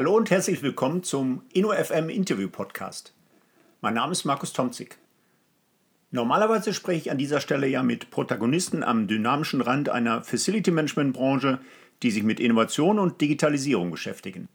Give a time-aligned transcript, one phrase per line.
[0.00, 3.12] Hallo und herzlich willkommen zum InnoFM Interview Podcast.
[3.82, 4.96] Mein Name ist Markus Tomzig.
[6.10, 11.12] Normalerweise spreche ich an dieser Stelle ja mit Protagonisten am dynamischen Rand einer Facility Management
[11.12, 11.58] Branche,
[12.02, 14.48] die sich mit Innovation und Digitalisierung beschäftigen.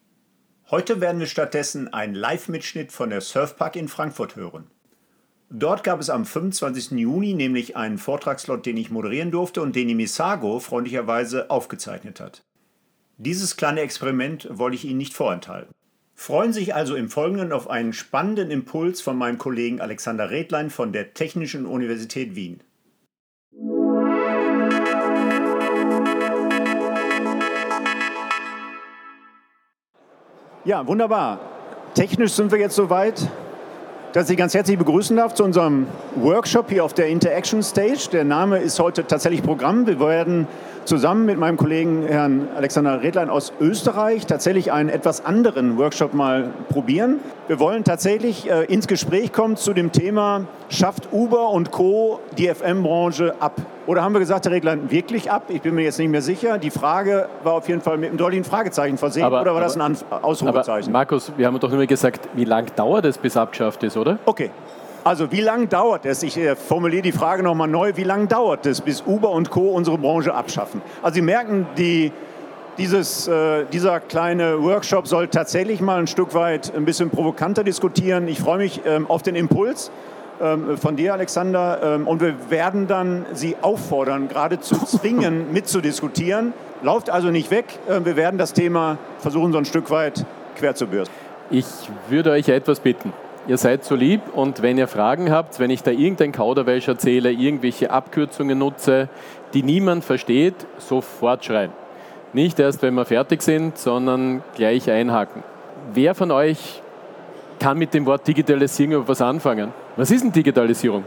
[0.72, 4.66] Heute werden wir stattdessen einen Live-Mitschnitt von der Surfpark in Frankfurt hören.
[5.52, 6.98] Dort gab es am 25.
[6.98, 12.44] Juni nämlich einen Vortragslot, den ich moderieren durfte und den die Misago freundlicherweise aufgezeichnet hat.
[13.18, 15.74] Dieses kleine Experiment wollte ich Ihnen nicht vorenthalten.
[16.16, 20.70] Freuen Sie sich also im Folgenden auf einen spannenden Impuls von meinem Kollegen Alexander Redlein
[20.70, 22.60] von der Technischen Universität Wien.
[30.66, 31.40] Ja, wunderbar.
[31.94, 33.30] Technisch sind wir jetzt soweit,
[34.16, 38.08] dass ich Sie ganz herzlich begrüßen darf zu unserem Workshop hier auf der Interaction Stage.
[38.14, 39.88] Der Name ist heute tatsächlich Programm.
[39.88, 40.48] Wir werden
[40.86, 46.54] zusammen mit meinem Kollegen Herrn Alexander Redlein aus Österreich tatsächlich einen etwas anderen Workshop mal
[46.70, 47.20] probieren.
[47.50, 52.20] Wir wollen tatsächlich äh, ins Gespräch kommen zu dem Thema, schafft Uber und Co.
[52.38, 53.54] die FM-Branche ab?
[53.88, 55.44] Oder haben wir gesagt, Herr Redlein, wirklich ab?
[55.50, 56.58] Ich bin mir jetzt nicht mehr sicher.
[56.58, 59.24] Die Frage war auf jeden Fall mit einem deutlichen Fragezeichen versehen.
[59.24, 60.92] Aber, oder war aber, das ein Ausrufezeichen?
[60.92, 64.18] Markus, wir haben doch nur gesagt, wie lange dauert es, bis abgeschafft ist, oder?
[64.26, 64.50] Okay,
[65.04, 68.66] also wie lange dauert es, ich äh, formuliere die Frage nochmal neu, wie lange dauert
[68.66, 69.70] es, bis Uber und Co.
[69.70, 70.82] unsere Branche abschaffen?
[71.04, 72.12] Also Sie merken, die,
[72.80, 78.28] dieses, äh, dieser kleine Workshop soll tatsächlich mal ein Stück weit ein bisschen provokanter diskutieren.
[78.28, 79.92] Ich freue mich ähm, auf den Impuls
[80.38, 86.54] von dir, Alexander, ähm, und wir werden dann Sie auffordern, geradezu zwingen, mitzudiskutieren.
[86.84, 90.26] Lauft also nicht weg, äh, wir werden das Thema versuchen, so ein Stück weit
[90.58, 91.16] quer zu bürsten.
[91.50, 91.66] Ich
[92.10, 93.14] würde euch etwas bitten
[93.48, 97.32] ihr seid so lieb und wenn ihr Fragen habt, wenn ich da irgendein Kauderwelsch erzähle,
[97.32, 99.10] irgendwelche Abkürzungen nutze,
[99.54, 101.72] die niemand versteht, sofort schreien.
[102.34, 105.44] Nicht erst, wenn wir fertig sind, sondern gleich einhaken.
[105.94, 106.82] Wer von euch
[107.60, 109.74] kann mit dem Wort Digitalisierung was anfangen?
[109.98, 111.06] Was ist denn Digitalisierung?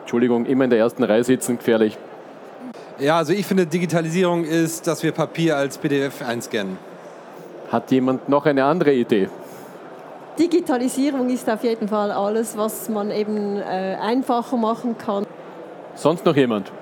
[0.00, 1.96] Entschuldigung, immer in der ersten Reihe sitzen, gefährlich.
[2.98, 6.76] Ja, also ich finde, Digitalisierung ist, dass wir Papier als PDF einscannen.
[7.70, 9.28] Hat jemand noch eine andere Idee?
[10.38, 15.24] Digitalisierung ist auf jeden Fall alles, was man eben äh, einfacher machen kann.
[15.94, 16.72] Sonst noch jemand?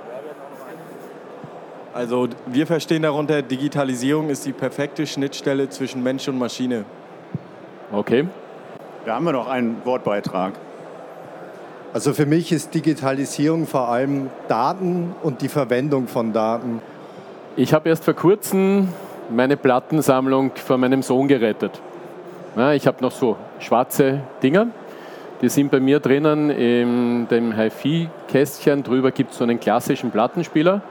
[1.93, 6.85] Also wir verstehen darunter, Digitalisierung ist die perfekte Schnittstelle zwischen Mensch und Maschine.
[7.93, 8.27] Okay.
[9.05, 10.55] Da haben wir noch einen Wortbeitrag.
[11.93, 16.81] Also für mich ist Digitalisierung vor allem Daten und die Verwendung von Daten.
[17.57, 18.89] Ich habe erst vor kurzem
[19.29, 21.81] meine Plattensammlung von meinem Sohn gerettet.
[22.75, 24.69] Ich habe noch so schwarze Dinger.
[25.43, 28.85] Die sind bei mir drinnen in dem HiFi-Kästchen.
[28.85, 30.83] Drüber gibt es so einen klassischen Plattenspieler.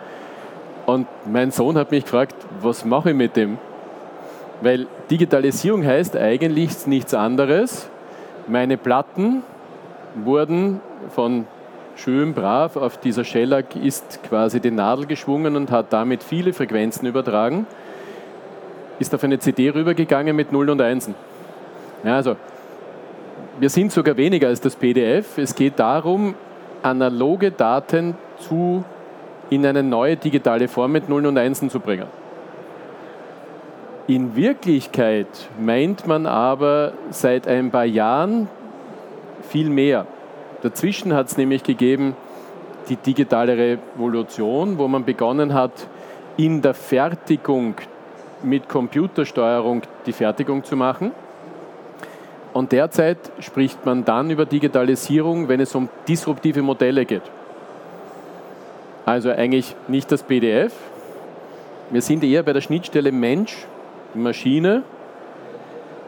[0.85, 3.57] Und mein Sohn hat mich gefragt, was mache ich mit dem?
[4.61, 7.87] Weil Digitalisierung heißt eigentlich nichts anderes.
[8.47, 9.43] Meine Platten
[10.15, 11.45] wurden von
[11.95, 17.07] schön brav auf dieser Shellac ist quasi die Nadel geschwungen und hat damit viele Frequenzen
[17.07, 17.67] übertragen.
[18.99, 21.11] Ist auf eine CD rübergegangen mit 0 und 1.
[22.03, 22.35] Ja, also,
[23.59, 25.37] wir sind sogar weniger als das PDF.
[25.37, 26.35] Es geht darum,
[26.81, 28.83] analoge Daten zu,
[29.49, 32.07] in eine neue digitale Form mit Nullen und Einsen zu bringen.
[34.07, 35.27] In Wirklichkeit
[35.59, 38.47] meint man aber seit ein paar Jahren
[39.49, 40.05] viel mehr.
[40.61, 42.15] Dazwischen hat es nämlich gegeben
[42.87, 45.71] die digitale Revolution, wo man begonnen hat,
[46.37, 47.75] in der Fertigung
[48.41, 51.11] mit Computersteuerung die Fertigung zu machen.
[52.53, 57.21] Und derzeit spricht man dann über Digitalisierung, wenn es um disruptive Modelle geht.
[59.05, 60.73] Also eigentlich nicht das PDF.
[61.91, 63.65] Wir sind eher bei der Schnittstelle Mensch,
[64.13, 64.83] Maschine,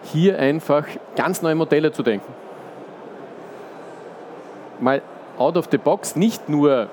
[0.03, 0.85] hier einfach
[1.15, 2.31] ganz neue Modelle zu denken.
[4.81, 5.01] Mal
[5.37, 6.87] out of the box, nicht nur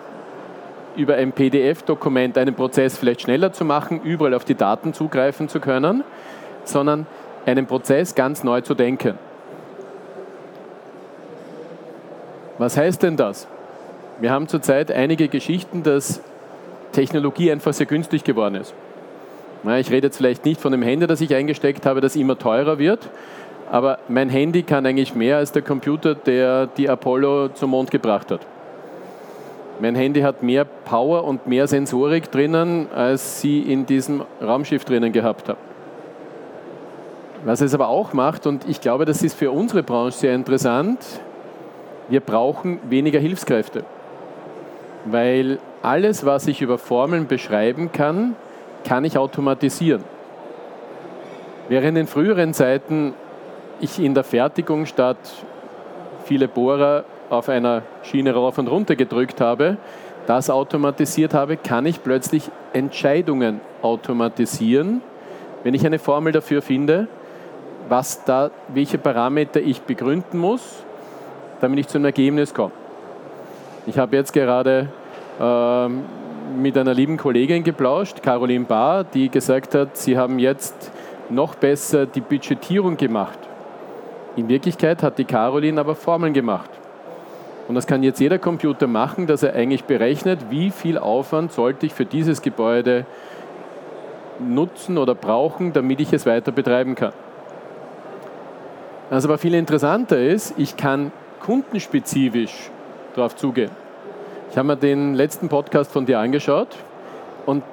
[0.97, 5.61] über ein PDF-Dokument einen Prozess vielleicht schneller zu machen, überall auf die Daten zugreifen zu
[5.61, 6.05] können,
[6.65, 7.07] sondern
[7.47, 9.19] einen Prozess ganz neu zu denken.
[12.59, 13.47] Was heißt denn das?
[14.21, 16.21] Wir haben zurzeit einige Geschichten, dass
[16.93, 18.75] Technologie einfach sehr günstig geworden ist.
[19.65, 22.79] Ich rede jetzt vielleicht nicht von dem Handy, das ich eingesteckt habe, das immer teurer
[22.79, 23.09] wird,
[23.71, 28.31] aber mein Handy kann eigentlich mehr als der Computer, der die Apollo zum Mond gebracht
[28.31, 28.41] hat.
[29.81, 35.13] Mein Handy hat mehr Power und mehr Sensorik drinnen, als sie in diesem Raumschiff drinnen
[35.13, 35.59] gehabt haben.
[37.45, 40.99] Was es aber auch macht, und ich glaube, das ist für unsere Branche sehr interessant,
[42.09, 43.85] wir brauchen weniger Hilfskräfte,
[45.05, 48.35] weil alles, was ich über Formeln beschreiben kann,
[48.85, 50.03] kann ich automatisieren.
[51.69, 53.15] Während in früheren Zeiten
[53.81, 55.19] ich in der Fertigung statt
[56.25, 59.77] viele Bohrer auf einer Schiene rauf und runter gedrückt habe,
[60.27, 65.01] das automatisiert habe, kann ich plötzlich Entscheidungen automatisieren,
[65.65, 67.09] wenn ich eine Formel dafür finde,
[67.89, 70.85] was da, welche Parameter ich begründen muss,
[71.61, 72.73] damit ich zu einem Ergebnis komme.
[73.87, 74.89] Ich habe jetzt gerade
[75.41, 75.89] äh,
[76.61, 80.91] mit einer lieben Kollegin geplauscht, Caroline Bahr, die gesagt hat, sie haben jetzt
[81.31, 83.48] noch besser die Budgetierung gemacht.
[84.39, 86.71] In Wirklichkeit hat die Caroline aber Formeln gemacht.
[87.67, 91.87] Und das kann jetzt jeder Computer machen, dass er eigentlich berechnet, wie viel Aufwand sollte
[91.87, 93.05] ich für dieses Gebäude
[94.39, 97.13] nutzen oder brauchen, damit ich es weiter betreiben kann.
[99.11, 102.71] Was aber viel interessanter ist, ich kann kundenspezifisch
[103.17, 103.73] darauf zugehen.
[104.53, 106.77] Ich habe mir den letzten Podcast von dir angeschaut
[107.45, 107.65] und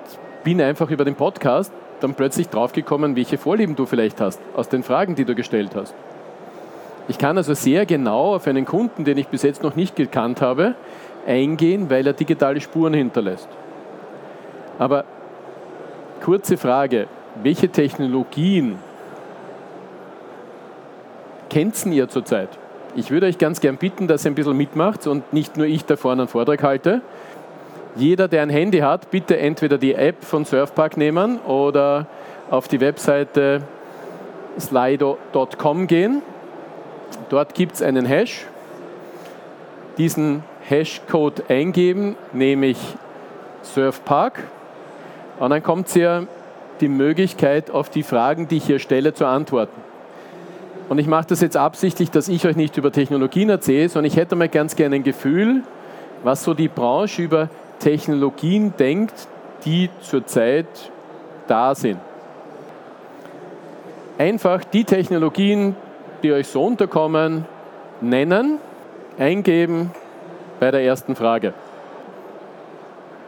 [0.43, 4.81] bin einfach über den Podcast dann plötzlich draufgekommen, welche Vorlieben du vielleicht hast, aus den
[4.81, 5.93] Fragen, die du gestellt hast.
[7.07, 10.41] Ich kann also sehr genau auf einen Kunden, den ich bis jetzt noch nicht gekannt
[10.41, 10.75] habe,
[11.27, 13.47] eingehen, weil er digitale Spuren hinterlässt.
[14.79, 15.05] Aber
[16.23, 17.07] kurze Frage,
[17.41, 18.77] welche Technologien
[21.49, 22.49] kennt ihr zurzeit?
[22.95, 25.85] Ich würde euch ganz gern bitten, dass ihr ein bisschen mitmacht und nicht nur ich
[25.85, 27.01] da vorne einen Vortrag halte.
[27.95, 32.07] Jeder, der ein Handy hat, bitte entweder die App von Surfpark nehmen oder
[32.49, 33.61] auf die Webseite
[34.59, 36.21] slido.com gehen.
[37.29, 38.45] Dort gibt es einen Hash.
[39.97, 42.77] Diesen Hashcode eingeben, nämlich
[43.61, 44.43] Surfpark.
[45.39, 46.27] Und dann kommt hier
[46.81, 49.81] die Möglichkeit, auf die Fragen, die ich hier stelle, zu antworten.
[50.89, 54.17] Und ich mache das jetzt absichtlich, dass ich euch nicht über Technologien erzähle, sondern ich
[54.17, 55.63] hätte mal ganz gerne ein Gefühl,
[56.23, 57.49] was so die Branche über
[57.79, 59.27] Technologien denkt,
[59.65, 60.67] die zurzeit
[61.47, 61.99] da sind.
[64.17, 65.75] Einfach die Technologien,
[66.25, 67.45] die euch so unterkommen,
[68.01, 68.57] nennen,
[69.19, 69.91] eingeben
[70.59, 71.53] bei der ersten Frage.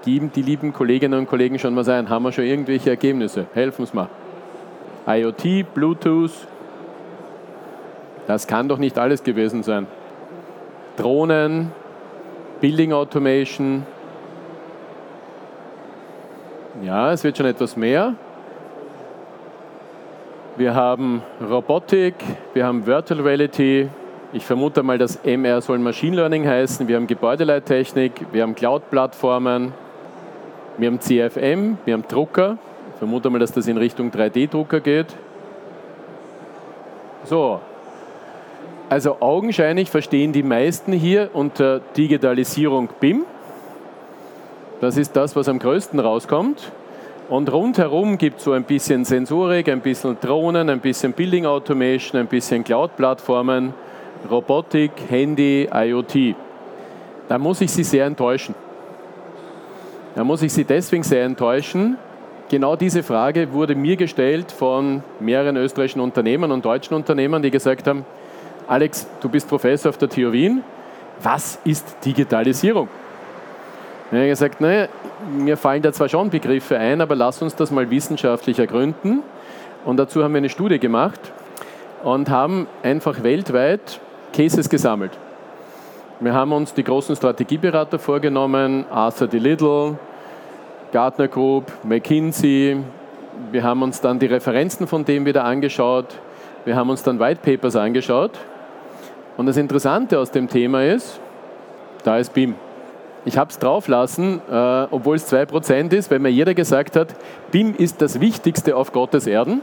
[0.03, 3.45] Geben die lieben Kolleginnen und Kollegen schon mal sein, haben wir schon irgendwelche Ergebnisse?
[3.53, 4.09] Helfen uns mal.
[5.05, 6.31] IoT, Bluetooth,
[8.25, 9.85] das kann doch nicht alles gewesen sein.
[10.97, 11.71] Drohnen,
[12.61, 13.85] Building Automation.
[16.81, 18.15] Ja, es wird schon etwas mehr.
[20.57, 22.15] Wir haben Robotik,
[22.56, 23.89] wir haben Virtual Reality.
[24.33, 26.88] Ich vermute mal, das MR soll Machine Learning heißen.
[26.88, 29.71] Wir haben Gebäudeleittechnik, wir haben Cloud-Plattformen,
[30.80, 32.57] wir haben CFM, wir haben Drucker.
[32.94, 35.15] Ich vermute mal, dass das in Richtung 3D-Drucker geht.
[37.25, 37.60] So,
[38.89, 43.25] also augenscheinlich verstehen die meisten hier unter Digitalisierung BIM.
[44.81, 46.71] Das ist das, was am größten rauskommt.
[47.29, 52.21] Und rundherum gibt es so ein bisschen Sensorik, ein bisschen Drohnen, ein bisschen Building Automation,
[52.21, 53.74] ein bisschen Cloud-Plattformen,
[54.31, 56.35] Robotik, Handy, IoT.
[57.27, 58.56] Da muss ich Sie sehr enttäuschen.
[60.15, 61.97] Da muss ich Sie deswegen sehr enttäuschen.
[62.50, 67.88] Genau diese Frage wurde mir gestellt von mehreren österreichischen Unternehmern und deutschen Unternehmern, die gesagt
[67.88, 68.06] haben,
[68.68, 70.63] Alex, du bist Professor auf der TU Wien.
[71.21, 72.88] Was ist Digitalisierung?
[74.12, 74.88] Ich habe gesagt, naja,
[75.37, 79.24] mir fallen da zwar schon Begriffe ein, aber lass uns das mal wissenschaftlich ergründen.
[79.86, 81.19] Und dazu haben wir eine Studie gemacht
[82.03, 84.00] und haben einfach weltweit
[84.33, 85.17] Cases gesammelt.
[86.19, 89.38] Wir haben uns die großen Strategieberater vorgenommen, Arthur D.
[89.38, 89.97] Little,
[90.91, 92.77] Gartner Group, McKinsey.
[93.51, 96.15] Wir haben uns dann die Referenzen von dem wieder angeschaut.
[96.65, 98.31] Wir haben uns dann White Papers angeschaut
[99.38, 101.19] und das Interessante aus dem Thema ist,
[102.03, 102.55] da ist BIM.
[103.27, 107.10] Ich habe es drauflassen, äh, obwohl es 2% ist, weil mir jeder gesagt hat,
[107.51, 109.60] BIM ist das Wichtigste auf Gottes Erden.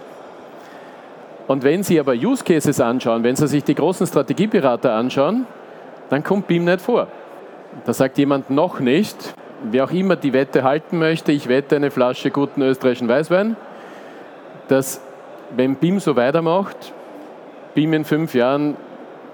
[1.48, 5.46] Und wenn Sie aber Use Cases anschauen, wenn Sie sich die großen Strategieberater anschauen,
[6.10, 7.08] dann kommt BIM nicht vor.
[7.86, 9.16] Da sagt jemand noch nicht,
[9.62, 13.56] wer auch immer die Wette halten möchte, ich wette eine Flasche guten österreichischen Weißwein,
[14.68, 15.00] dass
[15.56, 16.92] wenn BIM so weitermacht,
[17.74, 18.76] BIM in fünf Jahren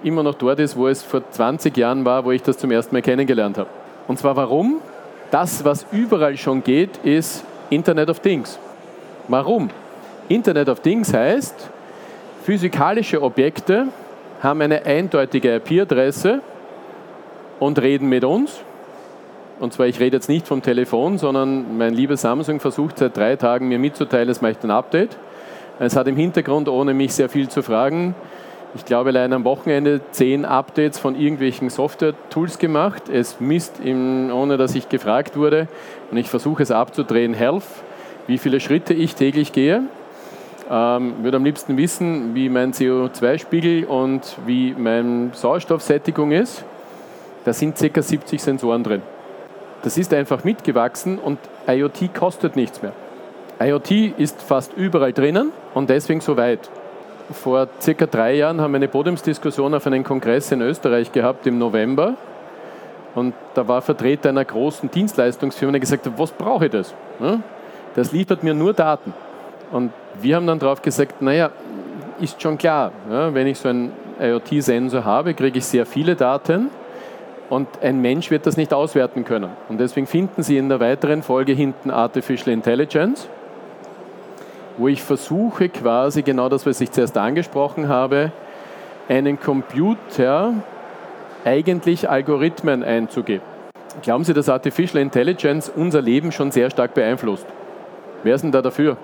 [0.03, 2.95] immer noch dort ist, wo es vor 20 Jahren war, wo ich das zum ersten
[2.95, 3.80] Mal kennengelernt habe.
[4.07, 4.77] Und zwar warum?
[5.31, 8.59] Das, was überall schon geht, ist Internet of Things.
[9.27, 9.69] Warum?
[10.27, 11.69] Internet of Things heißt,
[12.43, 13.87] physikalische Objekte
[14.41, 16.41] haben eine eindeutige IP-Adresse
[17.59, 18.59] und reden mit uns.
[19.59, 23.35] Und zwar, ich rede jetzt nicht vom Telefon, sondern mein lieber Samsung versucht seit drei
[23.35, 25.15] Tagen mir mitzuteilen, es möchte ein Update.
[25.79, 28.15] Es hat im Hintergrund, ohne mich sehr viel zu fragen,
[28.73, 33.09] ich glaube, allein am Wochenende zehn Updates von irgendwelchen Software-Tools gemacht.
[33.09, 35.67] Es misst, im, ohne dass ich gefragt wurde,
[36.09, 37.63] und ich versuche es abzudrehen, Health,
[38.27, 39.83] wie viele Schritte ich täglich gehe.
[40.69, 46.63] ähm, würde am liebsten wissen, wie mein CO2-Spiegel und wie meine Sauerstoffsättigung ist.
[47.43, 48.01] Da sind ca.
[48.01, 49.01] 70 Sensoren drin.
[49.83, 52.93] Das ist einfach mitgewachsen und IoT kostet nichts mehr.
[53.59, 56.69] IoT ist fast überall drinnen und deswegen so weit.
[57.33, 61.57] Vor circa drei Jahren haben wir eine Podiumsdiskussion auf einem Kongress in Österreich gehabt im
[61.57, 62.15] November.
[63.13, 66.93] Und da war Vertreter einer großen Dienstleistungsfirma, der gesagt hat, was brauche ich das?
[67.95, 69.13] Das liefert mir nur Daten.
[69.71, 71.51] Und wir haben dann darauf gesagt, naja,
[72.19, 76.69] ist schon klar, wenn ich so einen IoT-Sensor habe, kriege ich sehr viele Daten
[77.49, 79.49] und ein Mensch wird das nicht auswerten können.
[79.67, 83.27] Und deswegen finden Sie in der weiteren Folge hinten Artificial Intelligence
[84.81, 88.31] wo ich versuche quasi genau das, was ich zuerst angesprochen habe,
[89.07, 90.55] einen Computer
[91.45, 93.43] eigentlich Algorithmen einzugeben.
[94.01, 97.45] Glauben Sie, dass Artificial Intelligence unser Leben schon sehr stark beeinflusst?
[98.23, 98.97] Wer ist denn da dafür?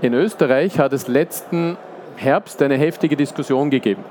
[0.00, 1.76] In Österreich hat es letzten
[2.16, 4.04] Herbst eine heftige Diskussion gegeben.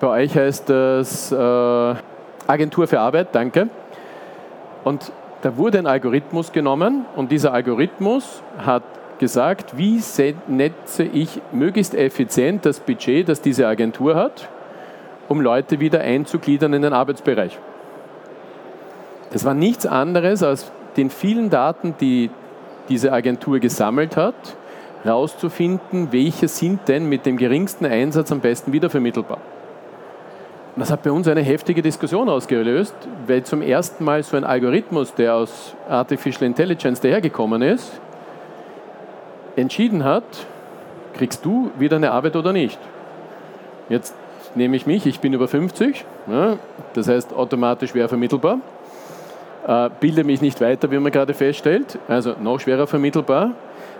[0.00, 1.94] Bei euch heißt das äh,
[2.46, 3.68] Agentur für Arbeit, danke.
[4.82, 5.12] Und
[5.42, 8.82] da wurde ein Algorithmus genommen und dieser Algorithmus hat
[9.20, 10.00] gesagt, wie
[10.48, 14.48] netze ich möglichst effizient das Budget, das diese Agentur hat,
[15.28, 17.58] um Leute wieder einzugliedern in den Arbeitsbereich.
[19.32, 22.30] Das war nichts anderes als den vielen Daten, die
[22.88, 24.34] diese Agentur gesammelt hat,
[25.04, 29.38] herauszufinden, welche sind denn mit dem geringsten Einsatz am besten wiedervermittelbar.
[30.76, 32.94] Das hat bei uns eine heftige Diskussion ausgelöst,
[33.26, 38.00] weil zum ersten Mal so ein Algorithmus, der aus Artificial Intelligence dahergekommen ist,
[39.56, 40.24] entschieden hat,
[41.14, 42.78] kriegst du wieder eine Arbeit oder nicht.
[43.88, 44.14] Jetzt
[44.54, 46.56] nehme ich mich, ich bin über 50, ja,
[46.94, 48.58] das heißt automatisch schwer vermittelbar,
[49.66, 53.52] äh, bilde mich nicht weiter, wie man gerade feststellt, also noch schwerer vermittelbar.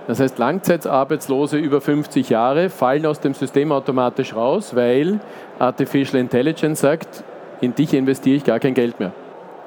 [0.07, 5.21] Das heißt, Langzeitarbeitslose über 50 Jahre fallen aus dem System automatisch raus, weil
[5.59, 7.23] Artificial Intelligence sagt,
[7.61, 9.13] in dich investiere ich gar kein Geld mehr.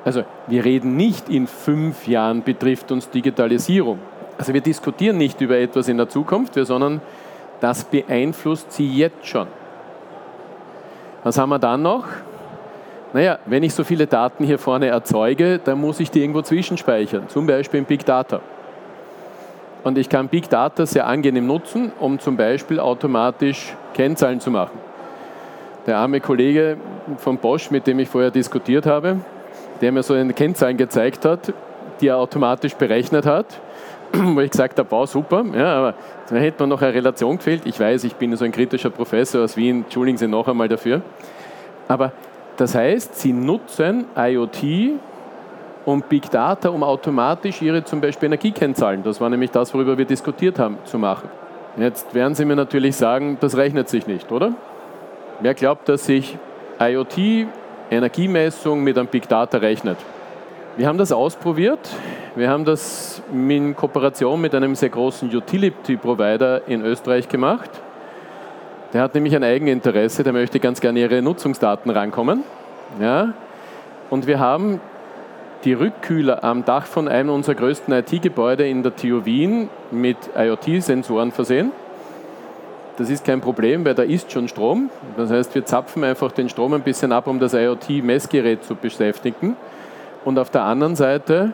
[0.03, 3.99] Also wir reden nicht in fünf Jahren betrifft uns Digitalisierung.
[4.43, 7.00] Also wir diskutieren nicht über etwas in der Zukunft, sondern
[7.62, 9.47] das beeinflusst sie jetzt schon.
[11.23, 12.03] Was haben wir dann noch?
[13.13, 17.29] Naja, wenn ich so viele Daten hier vorne erzeuge, dann muss ich die irgendwo zwischenspeichern,
[17.29, 18.41] zum Beispiel in Big Data.
[19.85, 24.77] Und ich kann Big Data sehr angenehm nutzen, um zum Beispiel automatisch Kennzahlen zu machen.
[25.88, 26.75] Der arme Kollege
[27.15, 29.19] von Bosch, mit dem ich vorher diskutiert habe,
[29.79, 31.53] der mir so eine Kennzahlen gezeigt hat,
[32.01, 33.45] die er automatisch berechnet hat,
[34.13, 35.93] wo ich gesagt habe, wow, super, ja, aber
[36.29, 37.63] da hätte man noch eine Relation gefehlt.
[37.65, 41.01] Ich weiß, ich bin so ein kritischer Professor aus Wien, entschuldigen Sie noch einmal dafür.
[41.88, 42.12] Aber
[42.58, 45.00] das heißt, Sie nutzen IoT
[45.86, 50.05] und Big Data, um automatisch Ihre zum Beispiel Energiekennzahlen, das war nämlich das, worüber wir
[50.05, 51.29] diskutiert haben, zu machen.
[51.77, 54.53] Jetzt werden Sie mir natürlich sagen, das rechnet sich nicht, oder?
[55.39, 56.38] Wer glaubt, dass sich
[56.79, 57.48] IoT,
[57.89, 59.98] Energiemessung mit einem Big Data rechnet?
[60.77, 61.79] Wir haben das ausprobiert.
[62.35, 67.69] Wir haben das in Kooperation mit einem sehr großen Utility-Provider in Österreich gemacht.
[68.91, 72.43] Der hat nämlich ein Eigeninteresse, der möchte ganz gerne ihre Nutzungsdaten rankommen.
[72.99, 73.33] Ja?
[74.09, 74.81] Und wir haben
[75.63, 81.31] die Rückkühler am Dach von einem unserer größten IT-Gebäude in der TU Wien mit IoT-Sensoren
[81.31, 81.71] versehen.
[82.97, 84.89] Das ist kein Problem, weil da ist schon Strom.
[85.17, 89.55] Das heißt, wir zapfen einfach den Strom ein bisschen ab, um das IoT-Messgerät zu beschäftigen.
[90.25, 91.53] Und auf der anderen Seite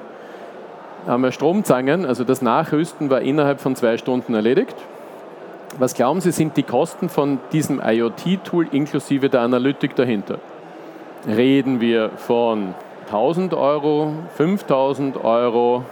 [1.07, 4.75] haben wir Stromzangen, also das Nachrüsten war innerhalb von zwei Stunden erledigt.
[5.77, 10.39] Was glauben Sie, sind die Kosten von diesem IoT-Tool inklusive der Analytik dahinter?
[11.27, 12.73] Reden wir von
[13.05, 15.83] 1000 Euro, 5000 Euro,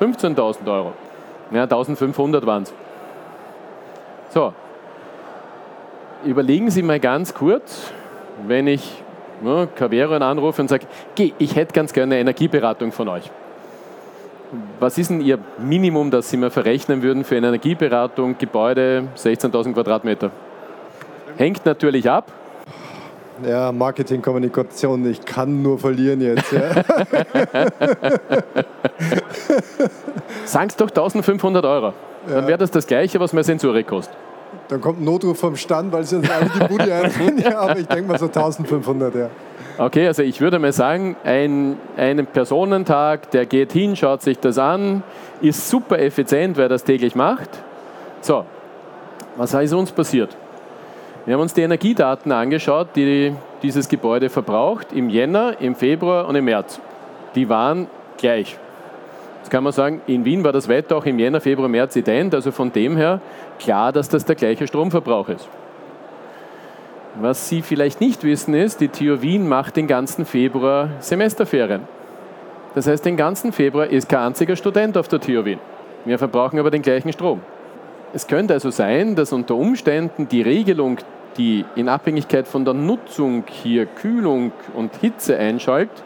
[0.00, 0.92] 15.000 Euro.
[1.50, 2.72] Ja, 1500 waren es.
[4.30, 4.52] So,
[6.24, 7.90] überlegen Sie mal ganz kurz,
[8.46, 9.02] wenn ich
[9.44, 10.86] ja, anrufe und sage,
[11.38, 13.30] ich hätte ganz gerne eine Energieberatung von euch.
[14.80, 19.74] Was ist denn Ihr Minimum, das Sie mir verrechnen würden für eine Energieberatung, Gebäude, 16.000
[19.74, 20.30] Quadratmeter?
[21.36, 22.32] Hängt natürlich ab.
[23.46, 26.50] Ja, Marketing, Kommunikation, ich kann nur verlieren jetzt.
[26.50, 26.82] Ja.
[30.44, 31.92] Sagen Sie doch 1500 Euro.
[32.26, 34.16] Dann wäre das das Gleiche, was mehr Sensorik kostet.
[34.68, 37.38] Dann kommt ein Notruf vom Stand, weil sie alle die Bude einrennen.
[37.42, 39.30] Ja, aber ich denke mal so 1500, ja.
[39.78, 44.58] Okay, also ich würde mal sagen, ein, ein Personentag, der geht hin, schaut sich das
[44.58, 45.02] an,
[45.40, 47.48] ist super effizient, wer das täglich macht.
[48.20, 48.44] So,
[49.36, 50.36] was ist uns passiert?
[51.24, 56.34] Wir haben uns die Energiedaten angeschaut, die dieses Gebäude verbraucht, im Jänner, im Februar und
[56.34, 56.80] im März.
[57.34, 58.58] Die waren gleich.
[59.48, 62.34] Jetzt kann man sagen, in Wien war das Wetter auch im Jänner, Februar, März ident,
[62.34, 63.22] also von dem her
[63.58, 65.48] klar, dass das der gleiche Stromverbrauch ist.
[67.18, 71.80] Was Sie vielleicht nicht wissen ist, die TU Wien macht den ganzen Februar Semesterferien.
[72.74, 75.60] Das heißt, den ganzen Februar ist kein einziger Student auf der TU Wien.
[76.04, 77.40] Wir verbrauchen aber den gleichen Strom.
[78.12, 80.98] Es könnte also sein, dass unter Umständen die Regelung,
[81.38, 86.02] die in Abhängigkeit von der Nutzung hier Kühlung und Hitze einschaltet,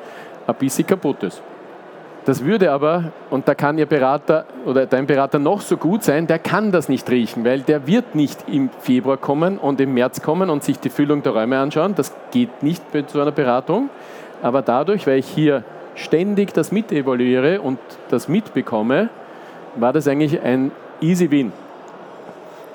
[0.46, 1.42] ein bisschen kaputt ist.
[2.24, 6.28] Das würde aber, und da kann Ihr Berater oder dein Berater noch so gut sein,
[6.28, 10.22] der kann das nicht riechen, weil der wird nicht im Februar kommen und im März
[10.22, 11.94] kommen und sich die Füllung der Räume anschauen.
[11.96, 13.90] Das geht nicht mit so einer Beratung.
[14.40, 15.64] Aber dadurch, weil ich hier
[15.96, 19.08] ständig das mitevaluiere und das mitbekomme,
[19.74, 21.52] war das eigentlich ein easy win.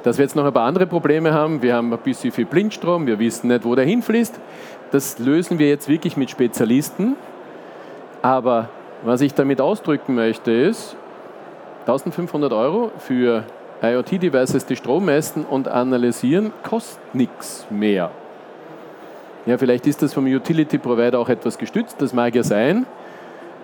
[0.03, 3.07] Dass wir jetzt noch ein paar andere Probleme haben, wir haben ein bisschen viel Blindstrom,
[3.07, 4.39] wir wissen nicht, wo der hinfließt,
[4.91, 7.15] das lösen wir jetzt wirklich mit Spezialisten.
[8.21, 8.69] Aber
[9.07, 10.97] was ich damit ausdrücken möchte ist,
[11.81, 13.45] 1500 Euro für
[13.81, 18.11] IoT-Devices, die Strom messen und analysieren, kostet nichts mehr.
[19.45, 22.85] Ja, vielleicht ist das vom Utility Provider auch etwas gestützt, das mag ja sein.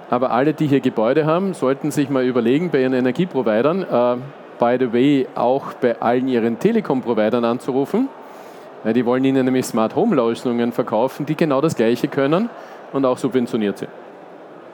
[0.09, 4.15] Aber alle, die hier Gebäude haben, sollten sich mal überlegen, bei ihren Energieprovidern, äh,
[4.59, 8.07] by the way, auch bei allen ihren Telekom-Providern anzurufen.
[8.85, 12.49] Weil die wollen ihnen nämlich Smart Home-Lösungen verkaufen, die genau das Gleiche können
[12.93, 14.02] und auch subventioniert sind.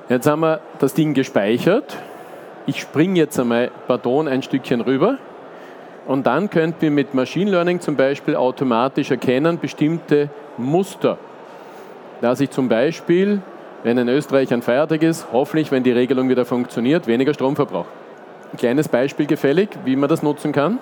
[0.10, 1.96] Jetzt haben wir das Ding gespeichert.
[2.66, 5.20] Ich springe jetzt einmal, pardon, ein Stückchen rüber.
[6.08, 11.20] Und dann könnten wir mit Machine Learning zum Beispiel automatisch erkennen bestimmte Muster.
[12.22, 13.44] Dass ich zum Beispiel,
[13.84, 17.90] wenn in Österreich ein Feiertag ist, hoffentlich, wenn die Regelung wieder funktioniert, weniger Strom verbrauche.
[18.52, 20.80] Ein kleines Beispiel gefällig, wie man das nutzen kann.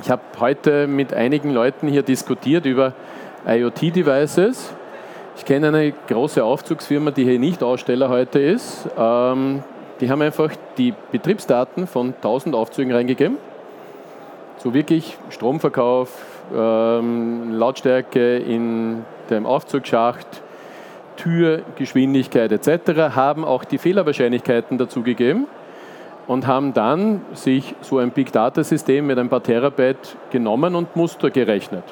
[0.00, 2.94] Ich habe heute mit einigen Leuten hier diskutiert über
[3.46, 4.72] IoT-Devices
[5.36, 8.88] ich kenne eine große Aufzugsfirma, die hier nicht Aussteller heute ist.
[8.96, 9.62] Ähm,
[10.00, 13.36] die haben einfach die Betriebsdaten von 1000 Aufzügen reingegeben.
[14.58, 16.10] So wirklich Stromverkauf,
[16.54, 20.26] ähm, Lautstärke in dem Aufzugsschacht,
[21.16, 23.14] Türgeschwindigkeit etc.
[23.14, 25.46] haben auch die Fehlerwahrscheinlichkeiten dazugegeben
[26.26, 30.96] und haben dann sich so ein Big Data System mit ein paar Terabyte genommen und
[30.96, 31.84] Muster gerechnet.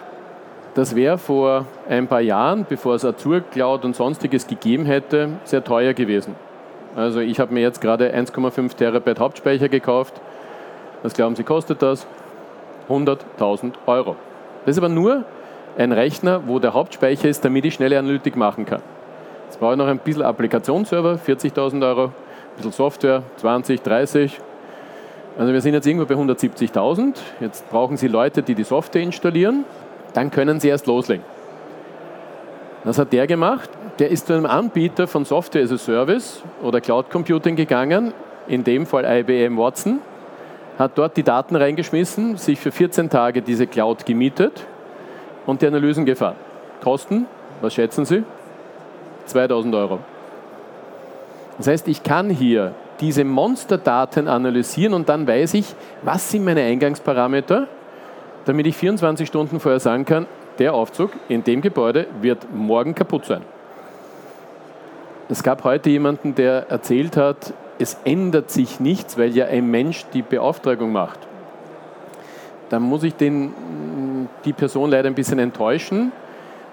[0.74, 5.62] Das wäre vor ein paar Jahren, bevor es Azure Cloud und sonstiges gegeben hätte, sehr
[5.62, 6.34] teuer gewesen.
[6.96, 10.20] Also ich habe mir jetzt gerade 1,5 Terabyte Hauptspeicher gekauft.
[11.02, 12.06] Was glauben Sie, kostet das?
[12.88, 14.16] 100.000 Euro.
[14.64, 15.24] Das ist aber nur
[15.76, 18.80] ein Rechner, wo der Hauptspeicher ist, damit ich schnelle Analytik machen kann.
[19.46, 22.12] Jetzt brauche ich noch ein bisschen Applikationsserver, 40.000 Euro, ein
[22.56, 24.40] bisschen Software, 20, 30.
[25.38, 27.14] Also wir sind jetzt irgendwo bei 170.000.
[27.40, 29.64] Jetzt brauchen Sie Leute, die die Software installieren
[30.14, 31.24] dann können Sie erst loslegen.
[32.84, 33.70] Was hat der gemacht?
[33.98, 38.12] Der ist zu einem Anbieter von Software as a Service oder Cloud Computing gegangen,
[38.48, 40.00] in dem Fall IBM Watson,
[40.78, 44.66] hat dort die Daten reingeschmissen, sich für 14 Tage diese Cloud gemietet
[45.46, 46.36] und die Analysen gefahren.
[46.82, 47.26] Kosten,
[47.60, 48.24] was schätzen Sie?
[49.26, 50.00] 2000 Euro.
[51.58, 56.62] Das heißt, ich kann hier diese Monsterdaten analysieren und dann weiß ich, was sind meine
[56.62, 57.68] Eingangsparameter,
[58.44, 60.26] damit ich 24 Stunden vorher sagen kann,
[60.58, 63.42] der Aufzug in dem Gebäude wird morgen kaputt sein.
[65.28, 70.04] Es gab heute jemanden, der erzählt hat, es ändert sich nichts, weil ja ein Mensch
[70.12, 71.18] die Beauftragung macht.
[72.68, 76.12] Dann muss ich den, die Person leider ein bisschen enttäuschen,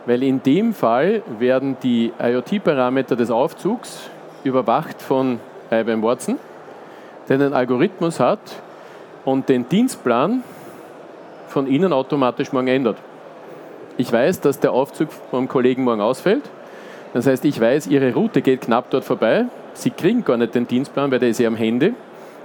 [0.06, 4.10] weil in dem Fall werden die IoT-Parameter des Aufzugs
[4.44, 5.40] überwacht von
[5.72, 6.38] IBM Watson,
[7.28, 8.40] der einen Algorithmus hat
[9.26, 10.44] und den Dienstplan
[11.50, 12.98] von Ihnen automatisch morgen ändert.
[13.98, 16.44] Ich weiß, dass der Aufzug vom Kollegen morgen ausfällt.
[17.14, 19.46] Das heißt, ich weiß, Ihre Route geht knapp dort vorbei.
[19.74, 21.94] Sie kriegen gar nicht den Dienstplan, weil der ist ja am Handy.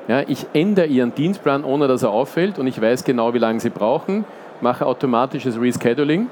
[0.09, 3.61] Ja, ich ändere Ihren Dienstplan, ohne dass er auffällt und ich weiß genau, wie lange
[3.61, 4.25] Sie brauchen,
[4.61, 6.29] mache automatisches Rescheduling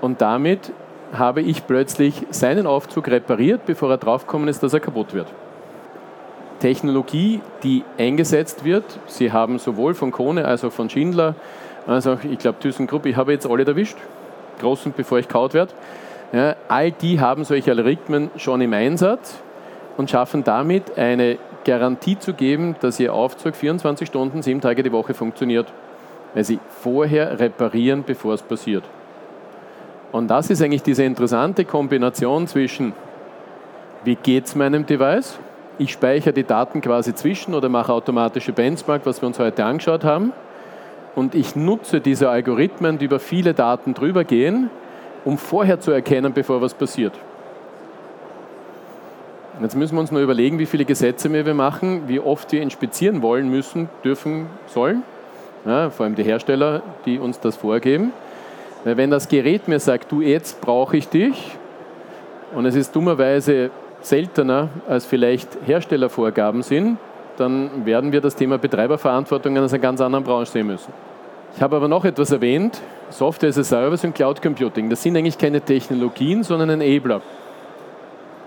[0.00, 0.72] und damit
[1.12, 5.26] habe ich plötzlich seinen Aufzug repariert, bevor er draufgekommen ist, dass er kaputt wird.
[6.60, 8.84] Technologie, die eingesetzt wird.
[9.06, 11.34] Sie haben sowohl von Kone als auch von Schindler,
[11.86, 13.96] also ich glaube ThyssenKrupp, ich habe jetzt alle erwischt,
[14.60, 15.72] großen, bevor ich kaut werde.
[16.32, 19.40] Ja, all die haben solche Algorithmen schon im Einsatz
[19.96, 24.92] und schaffen damit eine Garantie zu geben, dass ihr Aufzug 24 Stunden, sieben Tage die
[24.92, 25.66] Woche funktioniert,
[26.34, 28.84] weil sie vorher reparieren, bevor es passiert.
[30.12, 32.92] Und das ist eigentlich diese interessante Kombination zwischen,
[34.04, 35.38] wie geht es meinem Device,
[35.80, 40.04] ich speichere die Daten quasi zwischen oder mache automatische Benchmark, was wir uns heute angeschaut
[40.04, 40.32] haben.
[41.16, 44.68] Und ich nutze diese Algorithmen, die über viele Daten drüber gehen,
[45.24, 47.14] um vorher zu erkennen, bevor was passiert.
[49.62, 53.22] Jetzt müssen wir uns nur überlegen, wie viele Gesetze wir machen, wie oft wir inspizieren
[53.22, 55.02] wollen, müssen, dürfen, sollen.
[55.64, 58.12] Ja, vor allem die Hersteller, die uns das vorgeben.
[58.84, 61.56] Weil wenn das Gerät mir sagt, du jetzt brauche ich dich,
[62.54, 66.98] und es ist dummerweise seltener, als vielleicht Herstellervorgaben sind,
[67.36, 70.92] dann werden wir das Thema Betreiberverantwortung in einer ganz anderen Branche sehen müssen.
[71.56, 74.88] Ich habe aber noch etwas erwähnt, Software as a Service und Cloud Computing.
[74.88, 77.22] Das sind eigentlich keine Technologien, sondern Enabler.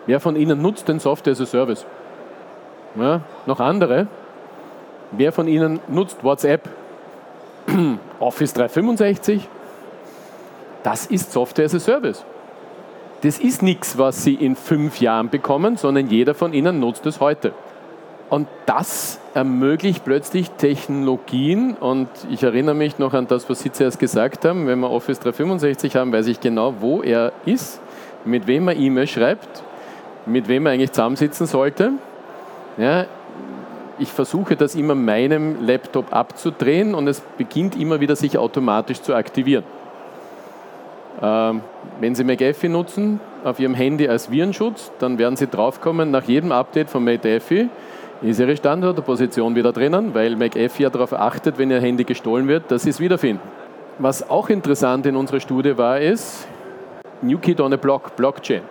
[0.05, 1.85] Wer von Ihnen nutzt denn Software as a Service?
[2.95, 4.07] Ja, noch andere?
[5.11, 6.69] Wer von Ihnen nutzt WhatsApp?
[8.19, 9.47] Office 365?
[10.83, 12.25] Das ist Software as a Service.
[13.23, 17.21] Das ist nichts, was Sie in fünf Jahren bekommen, sondern jeder von Ihnen nutzt es
[17.21, 17.53] heute.
[18.29, 21.75] Und das ermöglicht plötzlich Technologien.
[21.75, 24.67] Und ich erinnere mich noch an das, was Sie zuerst gesagt haben.
[24.67, 27.79] Wenn wir Office 365 haben, weiß ich genau, wo er ist,
[28.25, 29.63] mit wem er E-Mail schreibt,
[30.25, 31.93] mit wem er eigentlich zusammensitzen sollte.
[32.77, 33.05] Ja,
[33.99, 39.15] ich versuche das immer meinem Laptop abzudrehen und es beginnt immer wieder sich automatisch zu
[39.15, 39.63] aktivieren.
[41.23, 41.61] Ähm,
[42.01, 46.51] wenn Sie McAfee nutzen auf Ihrem Handy als Virenschutz, dann werden Sie draufkommen, nach jedem
[46.51, 47.69] Update von McAfee
[48.21, 52.69] ist Ihre Standortposition wieder drinnen, weil McAfee ja darauf achtet, wenn Ihr Handy gestohlen wird,
[52.71, 53.41] dass Sie es wiederfinden.
[53.99, 56.47] Was auch interessant in unserer Studie war, ist
[57.21, 58.61] New Kid on a Block, Blockchain.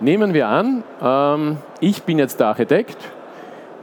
[0.00, 2.98] Nehmen wir an, ähm, ich bin jetzt der Architekt,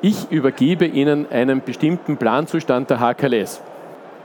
[0.01, 3.61] ich übergebe Ihnen einen bestimmten Planzustand der HKLS.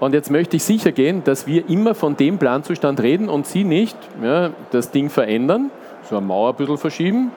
[0.01, 3.65] Und jetzt möchte ich sicher gehen, dass wir immer von dem Planzustand reden und Sie
[3.65, 5.71] nicht ja, das Ding verändern,
[6.03, 7.31] so eine Mauer ein bisschen verschieben,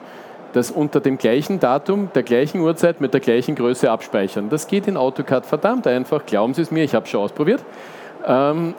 [0.52, 4.48] das unter dem gleichen Datum, der gleichen Uhrzeit mit der gleichen Größe abspeichern.
[4.48, 7.62] Das geht in AutoCAD verdammt einfach, glauben Sie es mir, ich habe es schon ausprobiert.
[8.26, 8.74] Ähm,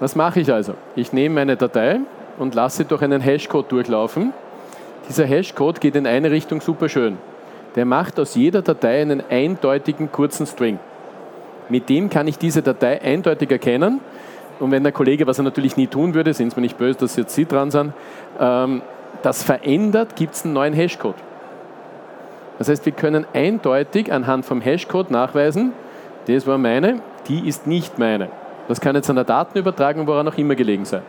[0.00, 0.74] was mache ich also?
[0.96, 2.00] Ich nehme meine Datei
[2.38, 4.32] und lasse durch einen Hashcode durchlaufen.
[5.08, 7.18] Dieser Hashcode geht in eine Richtung super schön.
[7.76, 10.78] Der macht aus jeder Datei einen eindeutigen kurzen String.
[11.68, 14.00] Mit dem kann ich diese Datei eindeutig erkennen.
[14.60, 16.98] Und wenn der Kollege, was er natürlich nie tun würde, sind es mir nicht böse,
[16.98, 17.92] dass jetzt Sie dran sind,
[18.38, 18.82] ähm,
[19.22, 21.16] das verändert, gibt es einen neuen Hashcode.
[22.58, 25.72] Das heißt, wir können eindeutig anhand vom Hashcode nachweisen,
[26.26, 28.28] das war meine, die ist nicht meine.
[28.68, 31.02] Das kann jetzt an der Datenübertragung woran auch immer gelegen sein.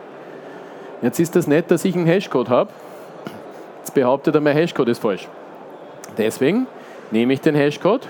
[1.02, 2.70] Jetzt ist das nett, dass ich einen Hashcode habe.
[3.78, 5.28] Jetzt behauptet er, mein Hashcode ist falsch.
[6.18, 6.66] Deswegen
[7.10, 8.08] nehme ich den Hashcode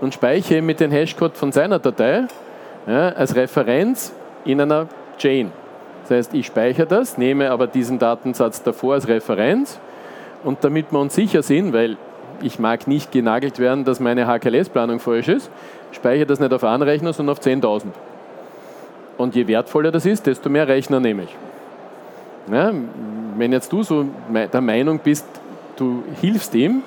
[0.00, 2.24] und speichere mit dem Hashcode von seiner Datei
[2.86, 4.12] ja, als Referenz
[4.44, 5.52] in einer Chain.
[6.02, 9.78] Das heißt, ich speichere das, nehme aber diesen Datensatz davor als Referenz
[10.42, 11.96] und damit wir uns sicher sind, weil
[12.42, 15.50] ich mag nicht genagelt werden, dass meine HKLS-Planung falsch ist,
[15.92, 17.86] speichere das nicht auf einen Rechner, sondern auf 10.000.
[19.18, 21.36] Und je wertvoller das ist, desto mehr Rechner nehme ich.
[22.50, 22.72] Ja,
[23.36, 25.26] wenn jetzt du so der Meinung bist,
[25.76, 26.82] du hilfst ihm,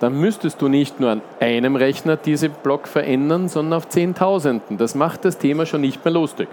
[0.00, 4.78] dann müsstest du nicht nur an einem Rechner diese Block verändern, sondern auf Zehntausenden.
[4.78, 6.48] Das macht das Thema schon nicht mehr lustig.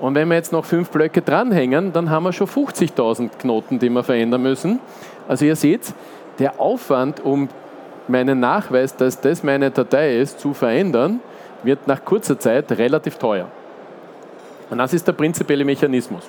[0.00, 3.90] Und wenn wir jetzt noch fünf Blöcke dranhängen, dann haben wir schon 50.000 Knoten, die
[3.90, 4.80] wir verändern müssen.
[5.26, 5.92] Also ihr seht,
[6.38, 7.48] der Aufwand, um
[8.06, 11.20] meinen Nachweis, dass das meine Datei ist, zu verändern,
[11.62, 13.48] wird nach kurzer Zeit relativ teuer.
[14.70, 16.22] Und das ist der prinzipielle Mechanismus.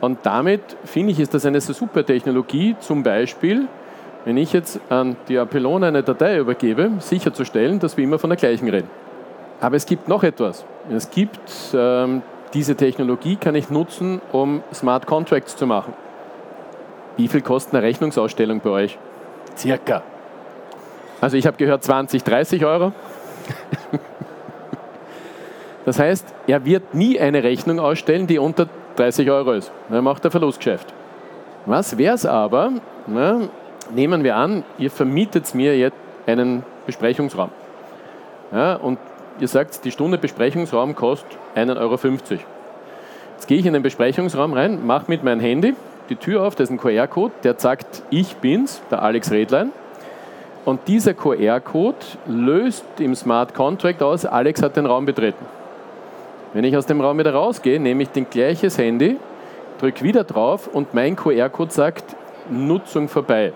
[0.00, 3.68] Und damit finde ich, ist das eine super Technologie, zum Beispiel,
[4.24, 8.36] wenn ich jetzt an die Apelone eine Datei übergebe, sicherzustellen, dass wir immer von der
[8.36, 8.88] gleichen reden.
[9.60, 10.64] Aber es gibt noch etwas.
[10.90, 11.40] Es gibt
[11.74, 12.22] ähm,
[12.54, 15.94] diese Technologie, kann ich nutzen, um Smart Contracts zu machen.
[17.16, 18.98] Wie viel kostet eine Rechnungsausstellung bei euch?
[19.56, 20.02] Circa.
[21.20, 22.92] Also ich habe gehört 20, 30 Euro.
[25.84, 29.70] Das heißt, er wird nie eine Rechnung ausstellen, die unter 30 Euro ist.
[29.90, 30.92] Er macht ein Verlustgeschäft.
[31.66, 32.72] Was wäre es aber,
[33.06, 33.48] na,
[33.90, 37.50] nehmen wir an, ihr vermietet mir jetzt einen Besprechungsraum.
[38.52, 38.98] Ja, und
[39.40, 41.98] ihr sagt, die Stunde Besprechungsraum kostet 1,50 Euro.
[43.34, 45.74] Jetzt gehe ich in den Besprechungsraum rein, mache mit meinem Handy
[46.08, 49.72] die Tür auf, das ist ein QR-Code, der sagt, ich bin's, der Alex Redlein.
[50.64, 55.44] Und dieser QR-Code löst im Smart Contract aus, Alex hat den Raum betreten.
[56.52, 59.16] Wenn ich aus dem Raum wieder rausgehe, nehme ich den gleiches Handy,
[59.80, 62.16] drücke wieder drauf und mein QR-Code sagt,
[62.50, 63.52] Nutzung vorbei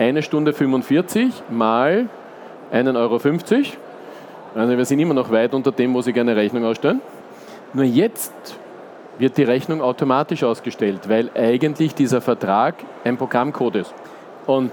[0.00, 2.08] eine Stunde 45 mal
[2.72, 3.20] 1,50 Euro.
[4.54, 7.02] Also wir sind immer noch weit unter dem, wo Sie gerne Rechnung ausstellen.
[7.74, 8.32] Nur jetzt
[9.18, 13.94] wird die Rechnung automatisch ausgestellt, weil eigentlich dieser Vertrag ein Programmcode ist.
[14.46, 14.72] Und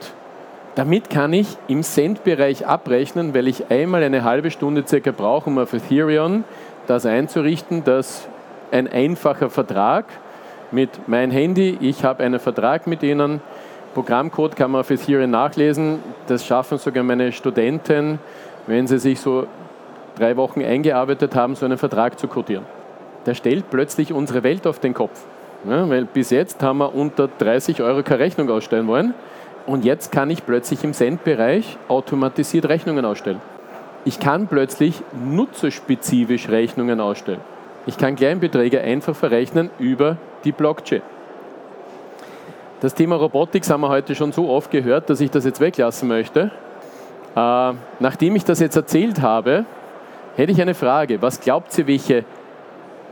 [0.75, 5.57] damit kann ich im Cent-Bereich abrechnen, weil ich einmal eine halbe Stunde circa brauche, um
[5.57, 6.45] auf Ethereum
[6.87, 8.29] das einzurichten, dass
[8.71, 10.05] ein einfacher Vertrag
[10.71, 13.41] mit mein Handy, ich habe einen Vertrag mit Ihnen,
[13.97, 15.97] Programmcode kann man auf Ethereum nachlesen.
[16.27, 18.19] Das schaffen sogar meine Studenten,
[18.67, 19.47] wenn sie sich so
[20.15, 22.63] drei Wochen eingearbeitet haben, so einen Vertrag zu codieren.
[23.25, 25.25] Der stellt plötzlich unsere Welt auf den Kopf.
[25.67, 29.15] Ja, weil bis jetzt haben wir unter 30 Euro keine Rechnung ausstellen wollen.
[29.65, 33.41] Und jetzt kann ich plötzlich im Cent-Bereich automatisiert Rechnungen ausstellen.
[34.05, 37.41] Ich kann plötzlich nutzerspezifisch Rechnungen ausstellen.
[37.87, 41.01] Ich kann Kleinbeträge einfach verrechnen über die Blockchain.
[42.79, 46.07] Das Thema Robotics haben wir heute schon so oft gehört, dass ich das jetzt weglassen
[46.07, 46.51] möchte.
[47.35, 49.65] Äh, nachdem ich das jetzt erzählt habe,
[50.35, 51.19] hätte ich eine Frage.
[51.23, 52.23] Was glaubt ihr, welche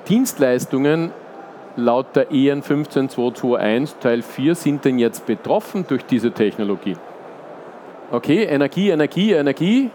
[0.07, 1.11] Dienstleistungen
[1.75, 6.95] laut der EN 15221 Teil 4 sind denn jetzt betroffen durch diese Technologie?
[8.11, 9.89] Okay, Energie, Energie, Energie.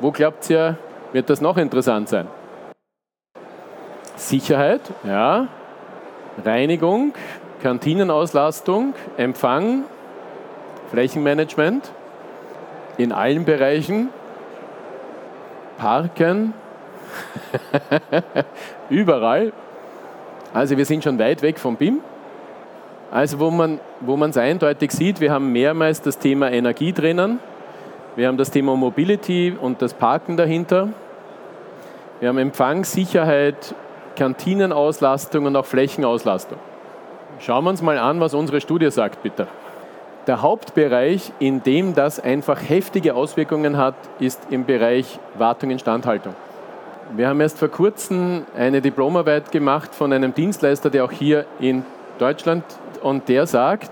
[0.00, 0.78] Wo glaubt ihr,
[1.12, 2.28] wird das noch interessant sein?
[4.14, 5.48] Sicherheit, ja.
[6.44, 7.12] Reinigung,
[7.62, 9.84] Kantinenauslastung, Empfang,
[10.90, 11.90] Flächenmanagement
[12.98, 14.08] in allen Bereichen,
[15.78, 16.52] Parken,
[18.90, 19.52] überall.
[20.52, 22.00] Also wir sind schon weit weg vom BIM.
[23.10, 27.40] Also wo man wo es eindeutig sieht, wir haben mehrmals das Thema Energie drinnen,
[28.16, 30.88] wir haben das Thema Mobility und das Parken dahinter,
[32.20, 33.74] wir haben Empfang, Sicherheit,
[34.16, 36.58] Kantinenauslastung und auch Flächenauslastung.
[37.40, 39.48] Schauen wir uns mal an, was unsere Studie sagt, bitte.
[40.26, 46.34] Der Hauptbereich, in dem das einfach heftige Auswirkungen hat, ist im Bereich Wartung Instandhaltung.
[47.16, 51.82] Wir haben erst vor kurzem eine Diplomarbeit gemacht von einem Dienstleister, der auch hier in
[52.18, 52.62] Deutschland
[53.02, 53.90] und der sagt,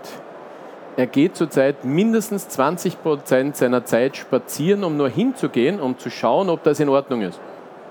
[0.98, 6.50] er geht zurzeit mindestens 20 Prozent seiner Zeit spazieren, um nur hinzugehen, um zu schauen,
[6.50, 7.40] ob das in Ordnung ist.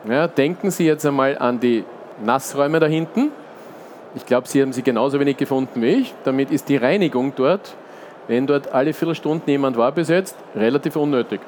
[0.08, 1.84] Ja, denken Sie jetzt einmal an die
[2.24, 3.32] Nassräume da hinten.
[4.17, 6.13] Ich glaube, Sie haben sie genauso wenig gefunden wie ich.
[6.23, 7.75] Damit ist die Reinigung dort,
[8.27, 11.39] wenn dort alle Viertelstunden jemand war besetzt, relativ unnötig.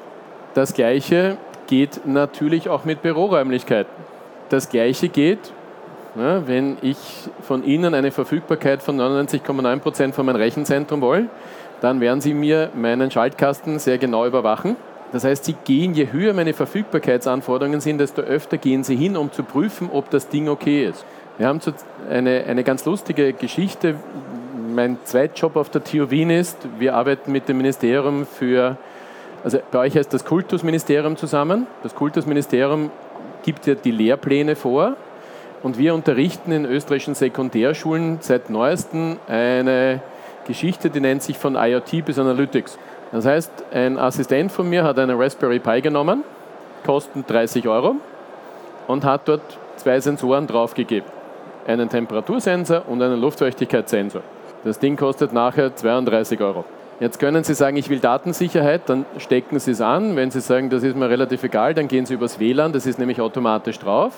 [0.54, 3.92] Das Gleiche geht natürlich auch mit Büroräumlichkeiten.
[4.50, 5.52] Das Gleiche geht,
[6.14, 6.96] ja, wenn ich
[7.42, 11.28] von Ihnen eine Verfügbarkeit von 99,9 Prozent von meinem Rechenzentrum will,
[11.80, 14.76] dann werden Sie mir meinen Schaltkasten sehr genau überwachen.
[15.10, 19.32] Das heißt, Sie gehen, je höher meine Verfügbarkeitsanforderungen sind, desto öfter gehen Sie hin, um
[19.32, 21.04] zu prüfen, ob das Ding okay ist.
[21.40, 21.60] Wir haben
[22.10, 23.94] eine, eine ganz lustige Geschichte.
[24.74, 28.76] Mein Zweitjob auf der TU Wien ist, wir arbeiten mit dem Ministerium für,
[29.42, 31.66] also bei euch heißt das Kultusministerium zusammen.
[31.82, 32.90] Das Kultusministerium
[33.42, 34.96] gibt ja die Lehrpläne vor
[35.62, 40.02] und wir unterrichten in österreichischen Sekundärschulen seit neuestem eine
[40.46, 42.78] Geschichte, die nennt sich von IoT bis Analytics.
[43.12, 46.22] Das heißt, ein Assistent von mir hat einen Raspberry Pi genommen,
[46.84, 47.94] kosten 30 Euro
[48.86, 51.19] und hat dort zwei Sensoren draufgegeben.
[51.66, 54.22] Einen Temperatursensor und einen Luftfeuchtigkeitssensor.
[54.64, 56.64] Das Ding kostet nachher 32 Euro.
[57.00, 60.16] Jetzt können Sie sagen, ich will Datensicherheit, dann stecken Sie es an.
[60.16, 62.98] Wenn Sie sagen, das ist mir relativ egal, dann gehen Sie übers WLAN, das ist
[62.98, 64.12] nämlich automatisch drauf.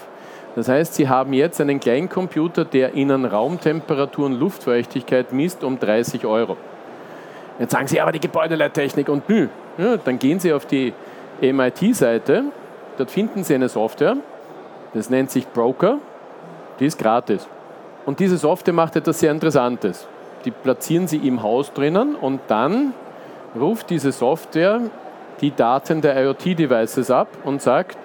[0.57, 5.79] Das heißt, Sie haben jetzt einen kleinen Computer, der Ihnen Raumtemperatur und Luftfeuchtigkeit misst um
[5.79, 6.57] 30 Euro.
[7.59, 9.47] Jetzt sagen Sie, aber die Gebäudeleittechnik und nö.
[9.79, 10.93] Ja, dann gehen Sie auf die
[11.41, 12.45] MIT-Seite,
[12.99, 14.17] dort finden Sie eine Software,
[14.93, 15.99] das nennt sich Broker,
[16.83, 17.49] die ist gratis.
[18.05, 20.07] Und diese Software macht etwas sehr Interessantes.
[20.45, 22.93] Die platzieren Sie im Haus drinnen und dann
[23.59, 24.81] ruft diese Software
[25.41, 27.97] die Daten der IoT-Devices ab und sagt,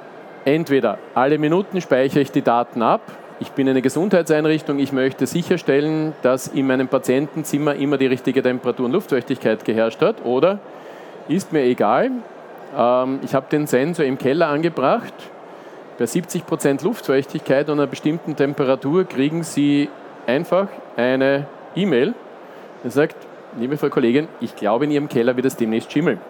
[0.45, 3.01] entweder alle Minuten speichere ich die Daten ab
[3.39, 8.87] ich bin eine Gesundheitseinrichtung, ich möchte sicherstellen, dass in meinem Patientenzimmer immer die richtige Temperatur
[8.87, 10.25] und Luftfeuchtigkeit geherrscht hat.
[10.25, 10.57] Oder
[11.27, 12.09] ist mir egal,
[12.75, 15.13] ähm, ich habe den Sensor im Keller angebracht.
[15.97, 19.89] Bei 70% Luftfeuchtigkeit und einer bestimmten Temperatur kriegen Sie
[20.27, 22.13] einfach eine E-Mail,
[22.83, 23.15] die sagt,
[23.57, 26.21] liebe Frau Kollegin, ich glaube, in Ihrem Keller wird es demnächst schimmeln.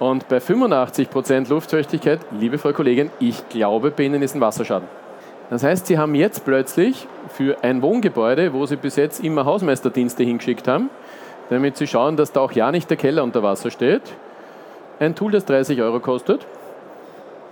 [0.00, 4.88] Und bei 85% Luftfeuchtigkeit, liebe Frau Kollegin, ich glaube, bei Ihnen ist ein Wasserschaden.
[5.48, 10.24] Das heißt, Sie haben jetzt plötzlich für ein Wohngebäude, wo Sie bis jetzt immer Hausmeisterdienste
[10.24, 10.90] hingeschickt haben,
[11.50, 14.02] damit Sie schauen, dass da auch ja nicht der Keller unter Wasser steht,
[14.98, 16.44] ein Tool, das 30 Euro kostet,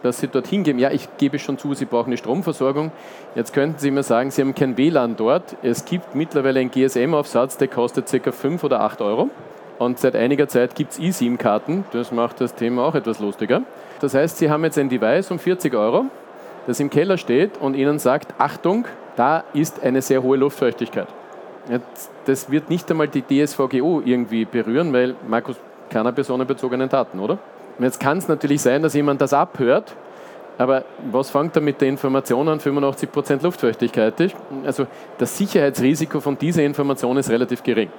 [0.07, 0.79] dass Sie dorthin geben.
[0.79, 2.93] Ja, ich gebe schon zu, Sie brauchen eine Stromversorgung.
[3.35, 5.57] Jetzt könnten Sie mir sagen, Sie haben kein WLAN dort.
[5.63, 8.33] Es gibt mittlerweile einen GSM-Aufsatz, der kostet ca.
[8.33, 9.29] 5 oder 8 Euro.
[9.79, 11.85] Und seit einiger Zeit gibt es eSIM-Karten.
[11.93, 13.63] Das macht das Thema auch etwas lustiger.
[14.01, 16.07] Das heißt, Sie haben jetzt ein Device um 40 Euro
[16.67, 21.07] das im Keller steht und Ihnen sagt, Achtung, da ist eine sehr hohe Luftfeuchtigkeit.
[22.27, 25.57] Das wird nicht einmal die DSVGO irgendwie berühren, weil Markus
[25.91, 27.39] keine personenbezogenen Daten, oder?
[27.79, 29.95] Jetzt kann es natürlich sein, dass jemand das abhört,
[30.59, 32.59] aber was fängt da mit der Information an?
[32.59, 34.15] 85% Luftfeuchtigkeit.
[34.65, 34.87] Also
[35.19, 37.91] das Sicherheitsrisiko von dieser Information ist relativ gering.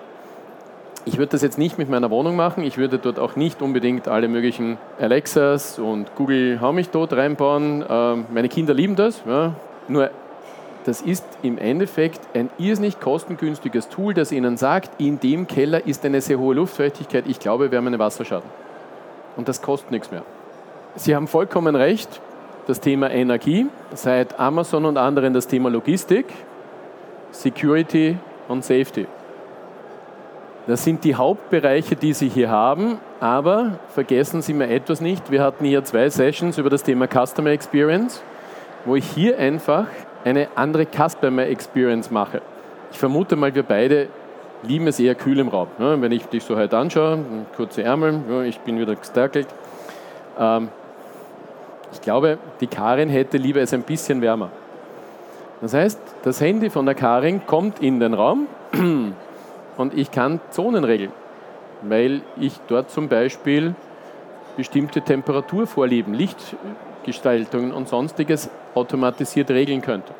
[1.05, 2.63] Ich würde das jetzt nicht mit meiner Wohnung machen.
[2.63, 7.85] Ich würde dort auch nicht unbedingt alle möglichen Alexas und Google Hau mich tot reinbauen.
[7.87, 9.21] Ähm, meine Kinder lieben das.
[9.25, 9.53] Ja.
[9.87, 10.09] Nur
[10.83, 16.03] das ist im Endeffekt ein irrsinnig kostengünstiges Tool, das Ihnen sagt, in dem Keller ist
[16.05, 17.25] eine sehr hohe Luftfeuchtigkeit.
[17.27, 18.49] Ich glaube, wir haben einen Wasserschaden.
[19.37, 20.23] Und das kostet nichts mehr.
[20.95, 22.21] Sie haben vollkommen recht.
[22.65, 26.25] Das Thema Energie, seit Amazon und anderen das Thema Logistik,
[27.31, 28.17] Security
[28.49, 29.07] und Safety.
[30.67, 35.31] Das sind die Hauptbereiche, die Sie hier haben, aber vergessen Sie mir etwas nicht.
[35.31, 38.21] Wir hatten hier zwei Sessions über das Thema Customer Experience,
[38.83, 39.85] wo ich hier einfach
[40.25, 42.41] eine andere Customer Experience mache.
[42.91, 44.09] Ich vermute mal, wir beide
[44.67, 45.67] lieben es eher kühl im Raum.
[45.77, 47.19] wenn ich dich so heute anschaue,
[47.55, 49.47] kurze Ärmel, ich bin wieder gestärkelt.
[50.37, 50.69] Ähm,
[51.93, 54.49] ich glaube, die Karin hätte lieber es ein bisschen wärmer.
[55.61, 58.47] Das heißt, das Handy von der Karin kommt in den Raum
[59.77, 61.11] und ich kann Zonen regeln,
[61.81, 63.73] weil ich dort zum Beispiel
[64.55, 70.13] bestimmte Temperaturvorlieben, Lichtgestaltungen und sonstiges automatisiert regeln könnte.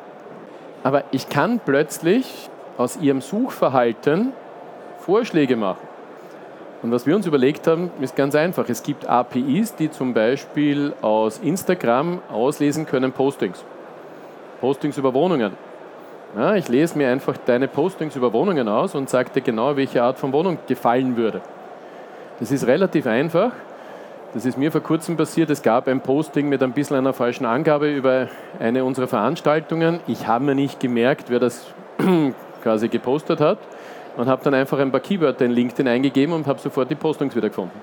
[0.82, 4.32] Aber ich kann plötzlich aus ihrem Suchverhalten
[5.00, 5.86] Vorschläge machen.
[6.80, 8.68] Und was wir uns überlegt haben, ist ganz einfach.
[8.68, 13.64] Es gibt APIs, die zum Beispiel aus Instagram auslesen können Postings.
[14.60, 15.52] Postings über Wohnungen.
[16.36, 20.02] Ja, ich lese mir einfach deine Postings über Wohnungen aus und sage dir genau, welche
[20.02, 21.40] Art von Wohnung gefallen würde.
[22.38, 23.50] Das ist relativ einfach.
[24.34, 25.50] Das ist mir vor kurzem passiert.
[25.50, 28.28] Es gab ein Posting mit ein bisschen einer falschen Angabe über
[28.60, 30.00] eine unserer Veranstaltungen.
[30.06, 31.66] Ich habe mir nicht gemerkt, wer das
[32.62, 33.58] quasi gepostet hat
[34.16, 37.34] und habe dann einfach ein paar Keywörter in LinkedIn eingegeben und habe sofort die Postings
[37.36, 37.80] wieder gefunden.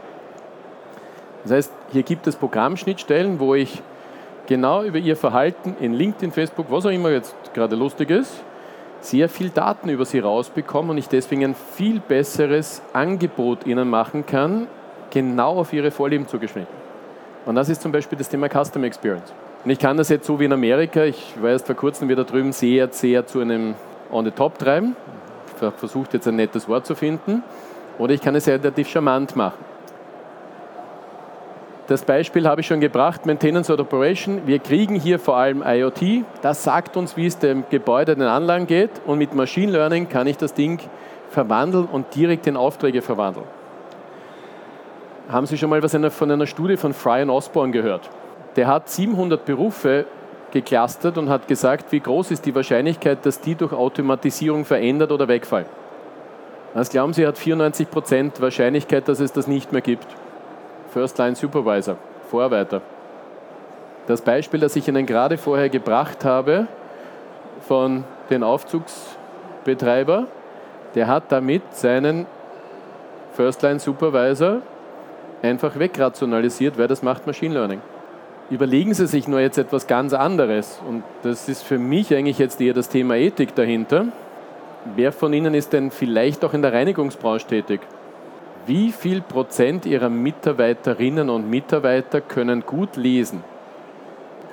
[1.44, 3.82] Das heißt, hier gibt es Programmschnittstellen, wo ich
[4.48, 8.44] genau über ihr Verhalten in LinkedIn, Facebook, was auch immer jetzt gerade lustig ist,
[9.00, 14.26] sehr viel Daten über sie rausbekomme und ich deswegen ein viel besseres Angebot ihnen machen
[14.26, 14.68] kann,
[15.12, 16.74] genau auf ihre Vorlieben zugeschnitten.
[17.46, 19.32] Und das ist zum Beispiel das Thema Customer Experience.
[19.64, 22.24] Und ich kann das jetzt so wie in Amerika, ich war erst vor kurzem wieder
[22.24, 23.76] drüben, sehr, sehr zu einem
[24.12, 24.96] On the Top treiben.
[25.62, 27.44] Ich versuche jetzt ein nettes Wort zu finden.
[27.98, 29.64] Oder ich kann es relativ charmant machen.
[31.88, 34.48] Das Beispiel habe ich schon gebracht, Maintenance or Operation.
[34.48, 36.26] Wir kriegen hier vor allem IoT.
[36.42, 38.90] Das sagt uns, wie es dem Gebäude, den Anlagen geht.
[39.06, 40.80] Und mit Machine Learning kann ich das Ding
[41.30, 43.46] verwandeln und direkt in Aufträge verwandeln.
[45.30, 48.10] Haben Sie schon mal was von einer Studie von Fry Osborne gehört?
[48.56, 50.06] Der hat 700 Berufe
[50.56, 55.28] geclustert und hat gesagt, wie groß ist die Wahrscheinlichkeit, dass die durch Automatisierung verändert oder
[55.28, 55.68] wegfallen.
[56.74, 60.08] Was glauben Sie, hat 94% Wahrscheinlichkeit, dass es das nicht mehr gibt.
[60.94, 61.98] First Line Supervisor,
[62.30, 62.82] Vorarbeiter.
[64.08, 66.68] Das Beispiel, das ich Ihnen gerade vorher gebracht habe
[67.68, 70.28] von den Aufzugsbetreiber,
[70.96, 72.28] der hat damit seinen
[73.34, 74.62] First Line Supervisor
[75.42, 77.82] einfach wegrationalisiert, weil das macht Machine Learning.
[78.52, 82.62] Überlegen Sie sich nur jetzt etwas ganz anderes und das ist für mich eigentlich jetzt
[82.62, 84.08] eher das Thema Ethik dahinter.
[84.96, 87.82] Wer von Ihnen ist denn vielleicht auch in der Reinigungsbranche tätig?
[88.68, 93.44] Wie viel Prozent Ihrer Mitarbeiterinnen und Mitarbeiter können gut lesen?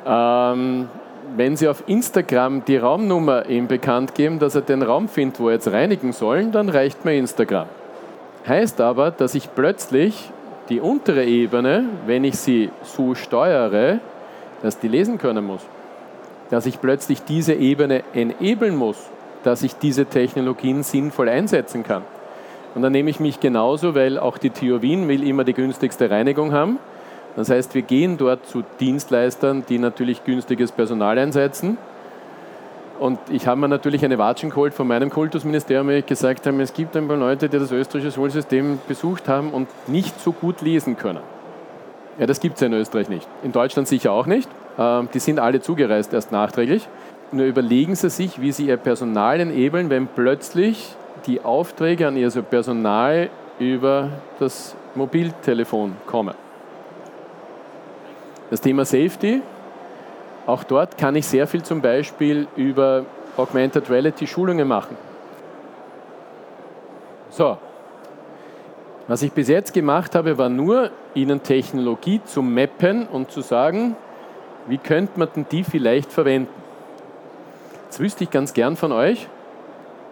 [0.07, 0.89] Ähm,
[1.37, 5.49] wenn Sie auf Instagram die Raumnummer ihm bekannt geben, dass er den Raum findet, wo
[5.49, 7.69] er jetzt reinigen soll, dann reicht mir Instagram.
[8.47, 10.31] Heißt aber, dass ich plötzlich
[10.73, 14.01] die untere Ebene, wenn ich sie so steuere,
[14.63, 15.61] dass die lesen können muss.
[16.49, 18.97] Dass ich plötzlich diese Ebene enablen muss,
[19.45, 22.05] dass ich diese Technologien sinnvoll einsetzen kann.
[22.75, 26.09] Und dann nehme ich mich genauso, weil auch die TU Wien will immer die günstigste
[26.09, 26.79] Reinigung haben.
[27.37, 31.77] Das heißt, wir gehen dort zu Dienstleistern, die natürlich günstiges Personal einsetzen.
[33.03, 36.63] Und ich habe mir natürlich eine Watschen geholt von meinem Kultusministerium, weil ich gesagt habe,
[36.63, 40.61] es gibt ein paar Leute, die das österreichische Schulsystem besucht haben und nicht so gut
[40.61, 41.19] lesen können.
[42.21, 43.27] Ja, das gibt es ja in Österreich nicht.
[43.43, 44.49] In Deutschland sicher auch nicht.
[44.79, 46.89] Ähm, die sind alle zugereist erst nachträglich.
[47.33, 50.95] Nur überlegen Sie sich, wie Sie Ihr Personal enablen, wenn plötzlich
[51.27, 56.37] die Aufträge an ihr Personal über das Mobiltelefon kommen.
[58.49, 59.43] Das Thema Safety,
[60.47, 63.05] auch dort kann ich sehr viel zum Beispiel über
[63.37, 64.97] Augmented Reality Schulungen machen.
[67.31, 67.57] So,
[69.09, 73.97] was ich bis jetzt gemacht habe, war nur, Ihnen Technologie zu mappen und zu sagen,
[74.67, 76.53] wie könnte man denn die vielleicht verwenden.
[77.85, 79.29] Jetzt wüsste ich ganz gern von euch,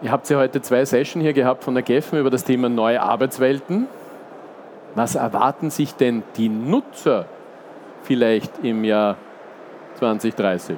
[0.03, 3.03] Ihr habt ja heute zwei Sessions hier gehabt von der GEFM über das Thema neue
[3.03, 3.87] Arbeitswelten.
[4.95, 7.25] Was erwarten sich denn die Nutzer
[8.01, 9.15] vielleicht im Jahr
[10.01, 10.77] 2030?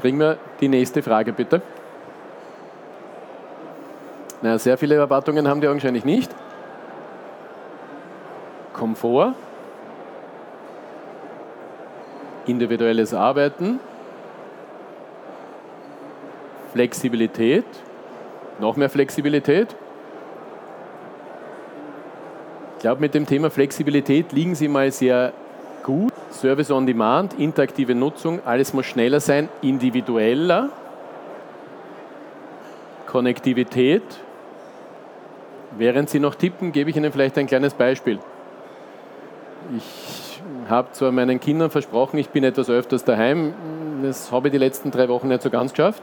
[0.00, 1.60] Kriegen wir die nächste Frage bitte.
[4.40, 6.32] Na, sehr viele Erwartungen haben die augenscheinlich nicht.
[8.72, 9.34] Komfort,
[12.46, 13.80] individuelles Arbeiten,
[16.72, 17.64] Flexibilität,
[18.60, 19.74] noch mehr Flexibilität.
[22.76, 25.32] Ich glaube, mit dem Thema Flexibilität liegen Sie mal sehr
[25.82, 26.12] gut.
[26.30, 30.70] Service on Demand, interaktive Nutzung, alles muss schneller sein, individueller.
[33.06, 34.02] Konnektivität.
[35.76, 38.18] Während Sie noch tippen, gebe ich Ihnen vielleicht ein kleines Beispiel.
[39.76, 43.54] Ich habe zwar meinen Kindern versprochen, ich bin etwas öfters daheim.
[44.02, 46.02] Das habe ich die letzten drei Wochen nicht so ganz geschafft.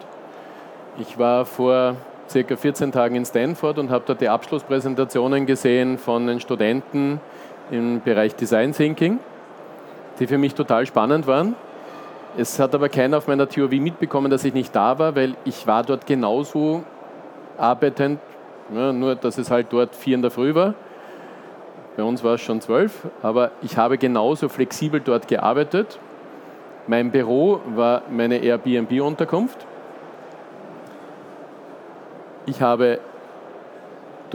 [0.98, 1.96] Ich war vor
[2.30, 7.20] circa 14 Tagen in Stanford und habe dort die Abschlusspräsentationen gesehen von den Studenten
[7.72, 9.20] im Bereich Design Thinking,
[10.20, 11.56] die für mich total spannend waren.
[12.38, 15.68] Es hat aber keiner auf meiner Theorie mitbekommen, dass ich nicht da war, weil ich
[15.68, 16.84] war dort genauso
[17.58, 18.20] arbeitend,
[18.74, 20.74] ja, nur dass es halt dort vier in der Früh war.
[21.96, 25.98] Bei uns war es schon zwölf, aber ich habe genauso flexibel dort gearbeitet.
[26.88, 29.66] Mein Büro war meine Airbnb-Unterkunft.
[32.46, 33.00] Ich habe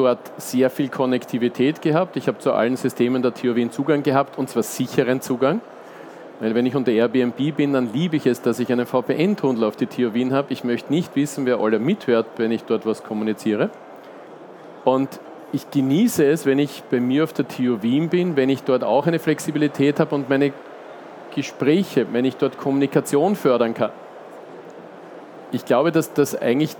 [0.00, 2.16] dort sehr viel Konnektivität gehabt.
[2.16, 5.60] Ich habe zu allen Systemen der TU Wien Zugang gehabt und zwar sicheren Zugang.
[6.40, 9.76] Weil wenn ich unter Airbnb bin, dann liebe ich es, dass ich einen VPN-Tunnel auf
[9.76, 10.52] die TU Wien habe.
[10.54, 13.68] Ich möchte nicht wissen, wer alle mithört, wenn ich dort was kommuniziere.
[14.86, 15.20] Und
[15.52, 18.84] ich genieße es, wenn ich bei mir auf der TU Wien bin, wenn ich dort
[18.84, 20.54] auch eine Flexibilität habe und meine
[21.34, 23.90] Gespräche, wenn ich dort Kommunikation fördern kann.
[25.52, 26.74] Ich glaube, dass das eigentlich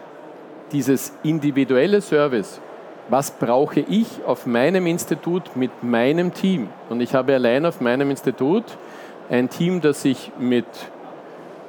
[0.73, 2.63] dieses individuelle Service,
[3.11, 6.69] was brauche ich auf meinem Institut mit meinem Team?
[6.89, 8.65] Und ich habe allein auf meinem Institut
[9.29, 10.67] ein Team, das sich mit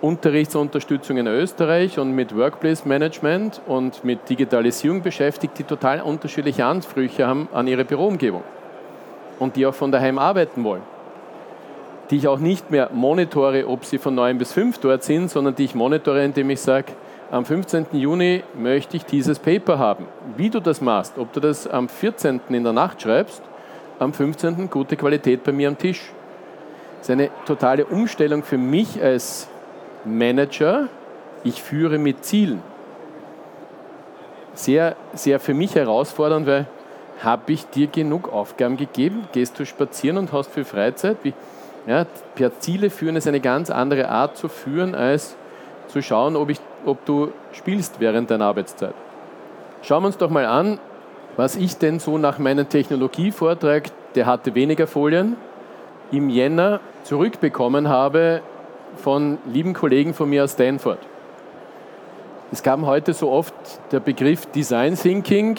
[0.02, 7.28] Unterrichtsunterstützung in Österreich und mit Workplace Management und mit Digitalisierung beschäftigt, die total unterschiedliche Ansprüche
[7.28, 8.44] haben an ihre Büroumgebung
[9.39, 10.84] und die auch von daheim arbeiten wollen.
[12.10, 15.56] Die ich auch nicht mehr monitore, ob sie von 9 bis 5 dort sind, sondern
[15.56, 16.94] die ich monitore, indem ich sage,
[17.32, 17.88] am 15.
[17.94, 20.06] Juni möchte ich dieses Paper haben.
[20.36, 22.42] Wie du das machst, ob du das am 14.
[22.50, 23.42] in der Nacht schreibst,
[24.00, 24.70] am 15.
[24.70, 26.12] gute Qualität bei mir am Tisch.
[27.00, 29.48] Das ist eine totale Umstellung für mich als
[30.04, 30.90] Manager.
[31.46, 32.62] Ich führe mit Zielen.
[34.54, 36.68] Sehr, sehr für mich herausfordernd, weil
[37.24, 39.24] habe ich dir genug Aufgaben gegeben?
[39.32, 41.18] Gehst du spazieren und hast viel Freizeit?
[41.24, 41.34] Wie,
[41.88, 42.06] ja,
[42.36, 45.38] per Ziele führen ist eine ganz andere Art zu führen, als
[45.92, 48.94] zu schauen, ob, ich, ob du spielst während deiner Arbeitszeit.
[49.82, 50.80] Schauen wir uns doch mal an,
[51.38, 55.38] was ich denn so nach meinem Technologievortrag, der hatte weniger Folien,
[56.12, 58.42] im Jänner zurückbekommen habe
[58.98, 61.00] von lieben Kollegen von mir aus Stanford.
[62.52, 63.54] Es kam heute so oft
[63.92, 65.56] der Begriff Design Thinking.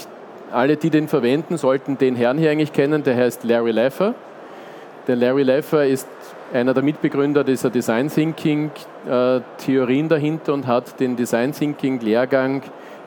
[0.52, 4.14] Alle, die den verwenden, sollten den Herrn hier eigentlich kennen, der heißt Larry Laffer.
[5.06, 6.06] Der Larry Laffer ist
[6.52, 8.70] einer der Mitbegründer dieser Design Thinking
[9.06, 9.40] äh,
[10.08, 12.62] dahinter und hat den Design Thinking Lehrgang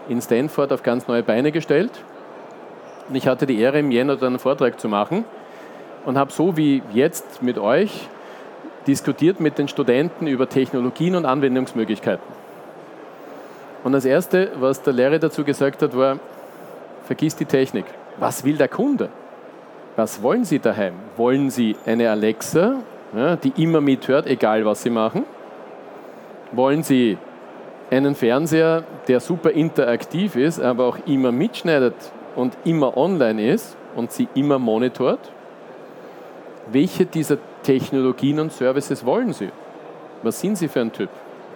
[0.09, 1.91] in Stanford auf ganz neue Beine gestellt.
[3.07, 5.25] Und ich hatte die Ehre, im Jänner einen Vortrag zu machen
[6.05, 8.07] und habe so wie jetzt mit euch
[8.87, 12.25] diskutiert mit den Studenten über Technologien und Anwendungsmöglichkeiten.
[13.83, 16.19] Und das Erste, was der Lehrer dazu gesagt hat, war,
[17.03, 17.85] vergiss die Technik.
[18.17, 19.09] Was will der Kunde?
[19.95, 20.93] Was wollen Sie daheim?
[21.17, 22.77] Wollen Sie eine Alexa
[23.15, 25.23] ja, die immer mithört, egal was sie machen?
[26.51, 27.17] Wollen sie
[27.91, 31.95] einen Fernseher, der super interaktiv ist, aber auch immer mitschneidet
[32.35, 35.31] und immer online ist und sie immer monitort?
[36.71, 39.49] Welche dieser Technologien und Services wollen Sie?
[40.23, 41.09] Was sind Sie für ein Typ?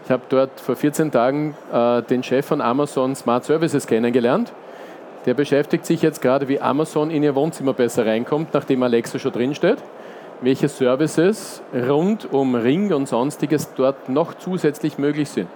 [0.06, 4.54] Ich habe dort vor 14 Tagen äh, den Chef von Amazon Smart Services kennengelernt.
[5.26, 9.32] Der beschäftigt sich jetzt gerade, wie Amazon in Ihr Wohnzimmer besser reinkommt, nachdem Alexa schon
[9.32, 9.80] drinsteht
[10.42, 15.48] welche Services rund um Ring und sonstiges dort noch zusätzlich möglich sind.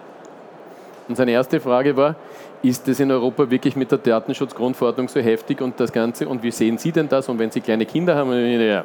[1.08, 2.16] Und seine erste Frage war,
[2.62, 6.52] ist es in Europa wirklich mit der Datenschutzgrundverordnung so heftig und das Ganze und wie
[6.52, 8.84] sehen Sie denn das und wenn Sie kleine Kinder haben?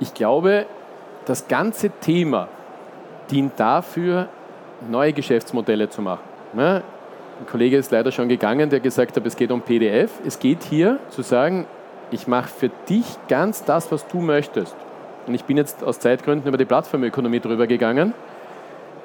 [0.00, 0.66] Ich glaube,
[1.24, 2.48] das ganze Thema
[3.30, 4.28] dient dafür,
[4.90, 6.22] neue Geschäftsmodelle zu machen.
[6.56, 10.10] Ja, ein Kollege ist leider schon gegangen, der gesagt hat, es geht um PDF.
[10.26, 11.66] Es geht hier zu sagen,
[12.10, 14.74] ich mache für dich ganz das, was du möchtest.
[15.26, 18.14] Und ich bin jetzt aus Zeitgründen über die Plattformökonomie drüber gegangen.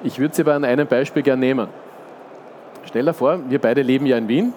[0.02, 1.68] Ich würde sie aber an einem Beispiel gerne nehmen.
[2.86, 4.52] Stell dir vor, wir beide leben ja in Wien.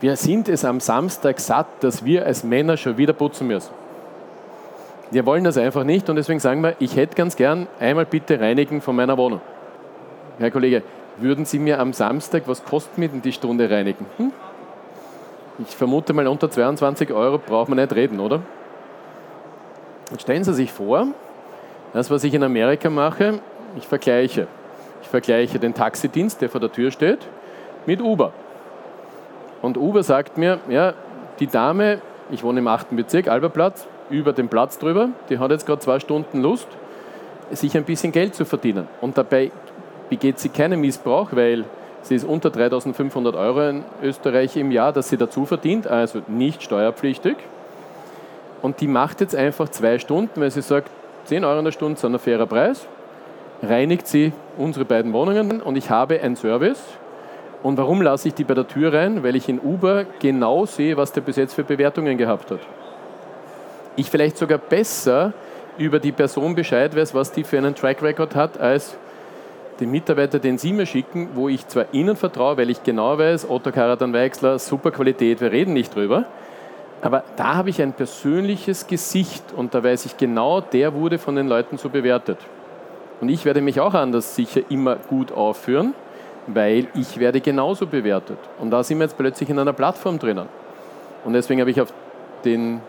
[0.00, 3.70] Wir sind es am Samstag satt, dass wir als Männer schon wieder putzen müssen.
[5.10, 8.40] Wir wollen das einfach nicht und deswegen sagen wir, ich hätte ganz gern einmal bitte
[8.40, 9.42] reinigen von meiner Wohnung.
[10.38, 10.82] Herr Kollege,
[11.18, 14.06] würden Sie mir am Samstag, was kostet mir denn die Stunde reinigen?
[14.16, 14.32] Hm?
[15.58, 18.40] Ich vermute mal, unter 22 Euro braucht man nicht reden, oder?
[20.10, 21.08] Und stellen Sie sich vor,
[21.92, 23.40] das, was ich in Amerika mache,
[23.76, 24.46] ich vergleiche.
[25.02, 27.26] Ich vergleiche den Taxidienst, der vor der Tür steht,
[27.86, 28.32] mit Uber.
[29.60, 30.94] Und Uber sagt mir, ja,
[31.38, 32.00] die Dame,
[32.30, 32.96] ich wohne im 8.
[32.96, 36.68] Bezirk, Alberplatz, über den Platz drüber, die hat jetzt gerade zwei Stunden Lust,
[37.50, 38.88] sich ein bisschen Geld zu verdienen.
[39.00, 39.50] Und dabei
[40.08, 41.64] begeht sie keinen Missbrauch, weil
[42.02, 46.62] sie ist unter 3500 Euro in Österreich im Jahr, dass sie dazu verdient, also nicht
[46.62, 47.36] steuerpflichtig.
[48.60, 50.90] Und die macht jetzt einfach zwei Stunden, weil sie sagt,
[51.24, 52.86] 10 Euro in der Stunde sind ein fairer Preis,
[53.62, 56.82] reinigt sie unsere beiden Wohnungen und ich habe einen Service.
[57.62, 59.22] Und warum lasse ich die bei der Tür rein?
[59.22, 62.58] Weil ich in Uber genau sehe, was der bis jetzt für Bewertungen gehabt hat.
[63.94, 65.32] Ich vielleicht sogar besser
[65.78, 68.96] über die Person Bescheid weiß, was die für einen Track Record hat, als
[69.80, 73.48] den Mitarbeiter, den Sie mir schicken, wo ich zwar Ihnen vertraue, weil ich genau weiß,
[73.48, 76.26] Otto Karatan Weixler, super Qualität, wir reden nicht drüber,
[77.00, 81.34] aber da habe ich ein persönliches Gesicht und da weiß ich genau, der wurde von
[81.34, 82.38] den Leuten so bewertet.
[83.20, 85.94] Und ich werde mich auch anders sicher immer gut aufführen,
[86.46, 88.38] weil ich werde genauso bewertet.
[88.58, 90.46] Und da sind wir jetzt plötzlich in einer Plattform drinnen.
[91.24, 91.92] Und deswegen habe ich auf
[92.44, 92.80] den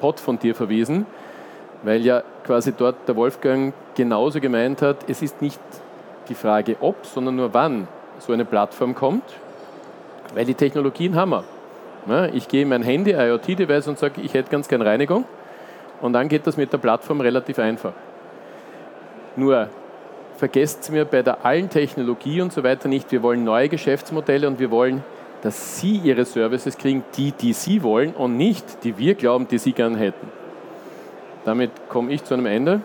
[0.00, 1.06] Pod von dir verwiesen,
[1.82, 5.60] weil ja quasi dort der Wolfgang genauso gemeint hat, es ist nicht
[6.28, 9.24] die Frage ob, sondern nur wann so eine Plattform kommt,
[10.34, 11.44] weil die Technologien haben wir.
[12.34, 15.24] Ich gehe in mein Handy, IoT-Device und sage, ich hätte ganz gerne Reinigung
[16.00, 17.92] und dann geht das mit der Plattform relativ einfach.
[19.34, 19.68] Nur
[20.36, 24.58] vergesst mir bei der allen Technologie und so weiter nicht, wir wollen neue Geschäftsmodelle und
[24.60, 25.02] wir wollen,
[25.42, 29.58] dass Sie Ihre Services kriegen, die, die Sie wollen und nicht, die wir glauben, die
[29.58, 30.28] Sie gern hätten.
[31.44, 32.80] Damit komme ich zu einem Ende.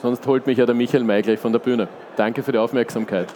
[0.00, 1.88] Sonst holt mich ja der Michael May gleich von der Bühne.
[2.16, 3.28] Danke für die Aufmerksamkeit.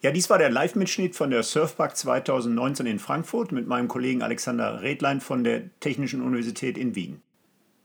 [0.00, 4.82] Ja, dies war der Live-Mitschnitt von der Surfpark 2019 in Frankfurt mit meinem Kollegen Alexander
[4.82, 7.22] Redlein von der Technischen Universität in Wien.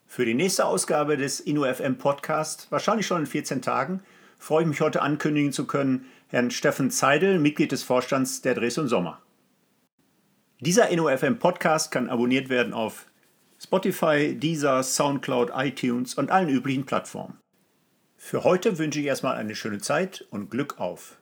[0.08, 4.02] Für die nächste Ausgabe des InnoFM Podcast, wahrscheinlich schon in 14 Tagen,
[4.40, 8.78] freue ich mich heute ankündigen zu können, Herrn Steffen Zeidel, Mitglied des Vorstands der Dres
[8.78, 9.22] und Sommer.
[10.60, 13.06] Dieser InnoFM Podcast kann abonniert werden auf
[13.60, 17.40] Spotify, Deezer, Soundcloud, iTunes und allen üblichen Plattformen.
[18.18, 21.18] Für heute wünsche ich erstmal eine schöne Zeit und Glück auf.